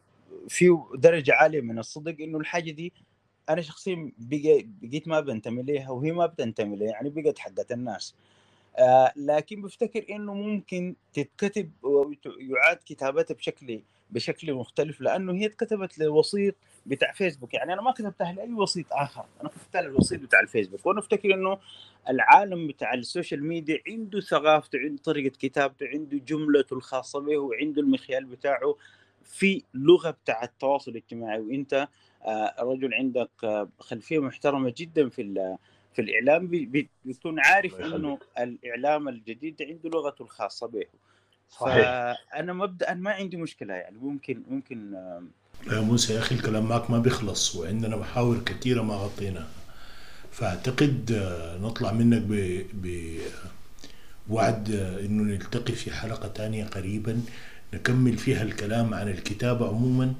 في 0.49 0.79
درجة 0.95 1.35
عالية 1.35 1.61
من 1.61 1.79
الصدق 1.79 2.17
إنه 2.21 2.39
الحاجة 2.39 2.71
دي 2.71 2.93
أنا 3.49 3.61
شخصيا 3.61 4.13
بقيت 4.19 5.09
ما 5.09 5.21
بنتمي 5.21 5.63
ليها 5.63 5.91
وهي 5.91 6.13
ما 6.13 6.27
بتنتمي 6.27 6.77
ليها 6.77 6.91
يعني 6.91 7.11
بقت 7.11 7.39
حقت 7.39 7.73
الناس. 7.73 8.15
آه 8.79 9.13
لكن 9.17 9.63
بفتكر 9.63 10.05
إنه 10.11 10.35
ممكن 10.35 10.95
تتكتب 11.13 11.71
ويعاد 11.83 12.79
كتابتها 12.87 13.35
بشكل 13.35 13.83
بشكل 14.11 14.55
مختلف 14.55 15.01
لأنه 15.01 15.33
هي 15.33 15.47
اتكتبت 15.47 15.99
لوسيط 15.99 16.55
بتاع 16.87 17.13
فيسبوك 17.13 17.55
يعني 17.55 17.73
أنا 17.73 17.83
ما 17.83 17.93
كتبتها 17.93 18.33
لأي 18.33 18.53
وسيط 18.53 18.87
آخر 18.93 19.25
أنا 19.41 19.49
كتبتها 19.49 19.83
للوسيط 19.83 20.21
بتاع 20.21 20.41
الفيسبوك. 20.41 20.87
وأنا 20.87 20.99
أفتكر 21.01 21.35
إنه 21.35 21.59
العالم 22.09 22.67
بتاع 22.67 22.95
ال 22.95 23.02
social 23.02 23.45
media 23.45 23.83
عنده 23.89 24.21
ثقافته 24.21 24.79
عنده 24.79 25.03
طريقة 25.03 25.35
كتابته 25.39 25.87
عنده 25.87 26.19
جملته 26.19 26.75
الخاصة 26.75 27.21
به 27.21 27.39
وعنده 27.39 27.83
المخيال 27.83 28.25
بتاعه. 28.25 28.77
في 29.25 29.63
لغة 29.75 30.11
بتاع 30.11 30.45
التواصل 30.45 30.91
الاجتماعي 30.91 31.41
وإنت 31.41 31.89
آه، 32.25 32.55
رجل 32.61 32.95
عندك 32.95 33.31
آه، 33.45 33.69
خلفية 33.79 34.19
محترمة 34.19 34.75
جدا 34.77 35.09
في 35.09 35.57
في 35.93 36.03
الإعلام 36.03 36.47
بيكون 37.05 37.41
عارف 37.41 37.81
إنه 37.81 38.19
الإعلام 38.39 39.09
الجديد 39.09 39.63
عنده 39.63 39.91
لغته 39.91 40.23
الخاصة 40.23 40.67
به. 40.67 40.85
صحيح. 41.51 41.85
فأنا 42.33 42.53
مبدئا 42.53 42.95
ما 42.95 43.11
عندي 43.11 43.37
مشكلة 43.37 43.75
يعني 43.75 43.99
ممكن 43.99 44.43
ممكن 44.51 44.95
يا 45.67 45.81
موسى 45.81 46.15
يا 46.15 46.19
أخي 46.19 46.35
الكلام 46.35 46.69
معك 46.69 46.91
ما 46.91 46.99
بيخلص 46.99 47.57
وعندنا 47.57 47.97
محاور 47.97 48.39
كثيره 48.39 48.83
ما 48.83 48.95
غطيناها. 48.95 49.49
فأعتقد 50.31 51.13
آه، 51.13 51.59
نطلع 51.59 51.93
منك 51.93 52.23
ب 52.23 53.19
بوعد 54.29 54.71
إنه 55.05 55.23
نلتقي 55.23 55.73
في 55.73 55.91
حلقة 55.91 56.29
ثانية 56.29 56.65
قريبا. 56.65 57.23
نكمل 57.75 58.13
فيها 58.17 58.43
الكلام 58.43 58.95
عن 58.95 59.09
الكتابة 59.09 59.69
عموما 59.69 60.15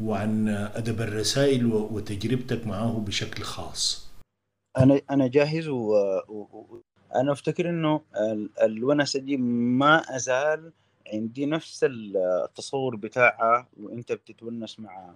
وعن 0.00 0.48
أدب 0.48 1.00
الرسائل 1.00 1.66
وتجربتك 1.66 2.66
معه 2.66 3.04
بشكل 3.06 3.42
خاص. 3.42 4.10
أنا 4.78 5.00
أنا 5.10 5.26
جاهز 5.26 5.68
وأنا 5.68 6.22
و... 6.28 7.32
أفتكر 7.32 7.68
إنه 7.70 8.00
الونسة 8.62 9.20
دي 9.20 9.36
ما 9.36 10.16
أزال 10.16 10.72
عندي 11.12 11.46
نفس 11.46 11.86
التصور 11.88 12.96
بتاعها 12.96 13.68
وأنت 13.80 14.12
بتتونس 14.12 14.80
مع 14.80 15.14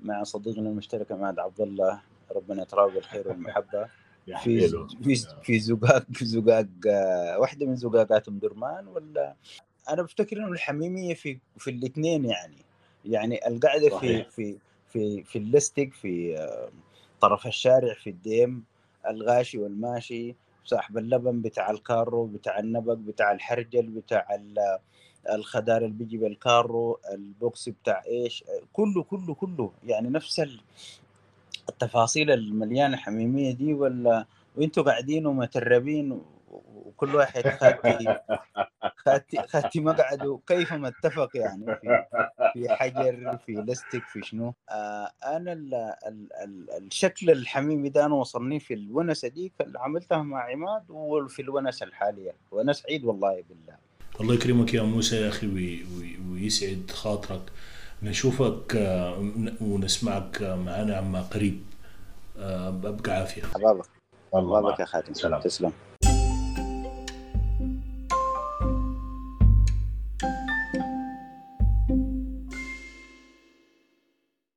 مع 0.00 0.22
صديقنا 0.22 0.68
المشترك 0.68 1.12
عماد 1.12 1.38
عبد 1.38 1.60
الله 1.60 2.00
ربنا 2.36 2.62
يتراوى 2.62 2.92
بالخير 2.94 3.28
والمحبة. 3.28 3.88
في 4.42 4.68
في 5.02 5.16
في 5.42 5.58
زقاق 5.58 6.04
في 6.12 6.24
زقاق 6.24 6.66
واحدة 7.38 7.66
من 7.66 7.76
زقاقات 7.76 8.28
أم 8.28 8.38
درمان 8.38 8.86
ولا 8.86 9.34
أنا 9.90 10.02
بفتكر 10.02 10.36
إنه 10.36 10.48
الحميمية 10.48 11.14
في 11.14 11.38
في 11.58 11.70
الاثنين 11.70 12.24
يعني. 12.24 12.56
يعني 13.04 13.48
القعده 13.48 13.98
في 13.98 14.24
في 14.24 14.56
في 14.88 15.22
في 15.22 15.38
اللستق 15.38 15.88
في 15.92 16.36
طرف 17.20 17.46
الشارع 17.46 17.94
في 17.94 18.10
الديم 18.10 18.64
الغاشي 19.08 19.58
والماشي 19.58 20.34
صاحب 20.64 20.98
اللبن 20.98 21.42
بتاع 21.42 21.70
الكارو 21.70 22.26
بتاع 22.26 22.58
النبق 22.58 22.92
بتاع 22.92 23.32
الحرجل 23.32 23.82
بتاع 23.86 24.26
الخدار 25.30 25.76
اللي 25.76 25.94
بيجي 25.96 26.16
بالكارو 26.16 27.00
البوكس 27.14 27.68
بتاع 27.68 28.02
إيش 28.06 28.44
كله 28.72 29.02
كله 29.02 29.34
كله. 29.34 29.72
يعني 29.84 30.08
نفس 30.08 30.42
التفاصيل 31.68 32.30
المليانة 32.30 32.96
حميميه 32.96 33.52
دي 33.52 33.74
ولا 33.74 34.26
وانتوا 34.56 34.82
قاعدين 34.82 35.26
ومتربين 35.26 36.22
وكل 36.52 37.14
واحد 37.14 37.48
خاتي 37.48 38.16
خاتي 38.96 39.42
خاتي 39.48 39.80
مقعده 39.80 40.40
كيفما 40.46 40.88
اتفق 40.88 41.30
يعني 41.34 41.66
في 41.66 42.04
في 42.52 42.68
حجر 42.68 43.38
في 43.46 43.52
لاستيك 43.52 44.02
في 44.04 44.20
شنو. 44.22 44.54
آه 44.70 45.10
أنا 45.24 45.52
ال 45.52 45.74
ال 46.06 46.28
ال 46.44 46.70
الشكل 46.86 47.30
الحميمي 47.30 47.88
ده 47.88 48.06
أنا 48.06 48.14
وصلني 48.14 48.60
في 48.60 48.74
الونسه 48.74 49.28
دي 49.28 49.52
اللي 49.60 49.78
عملتها 49.78 50.22
مع 50.22 50.50
عماد 50.50 50.84
وفي 50.88 51.42
الونسه 51.42 51.84
الحالية. 51.86 52.32
وأنا 52.50 52.72
سعيد 52.72 53.04
والله 53.04 53.44
بالله. 53.48 53.76
الله 54.20 54.34
يكرمك 54.34 54.74
يا 54.74 54.82
موسى 54.82 55.16
يا 55.16 55.28
أخي 55.28 55.46
وي- 55.46 55.84
وي- 55.98 56.18
ويسعد 56.32 56.90
خاطرك. 56.90 57.42
نشوفك 58.02 58.76
آه، 58.76 59.30
ونسمعك 59.60 60.42
معنا 60.42 60.96
عما 60.96 61.22
قريب. 61.22 61.64
آه، 62.38 62.70
بأبقى 62.70 63.12
عافية. 63.12 63.42
حبابك. 63.42 63.86
والله. 64.32 64.60
حبابك 64.60 64.80
يا 64.80 64.84
خاتم. 64.84 65.14
سلام. 65.14 65.40
تسلم. 65.40 65.72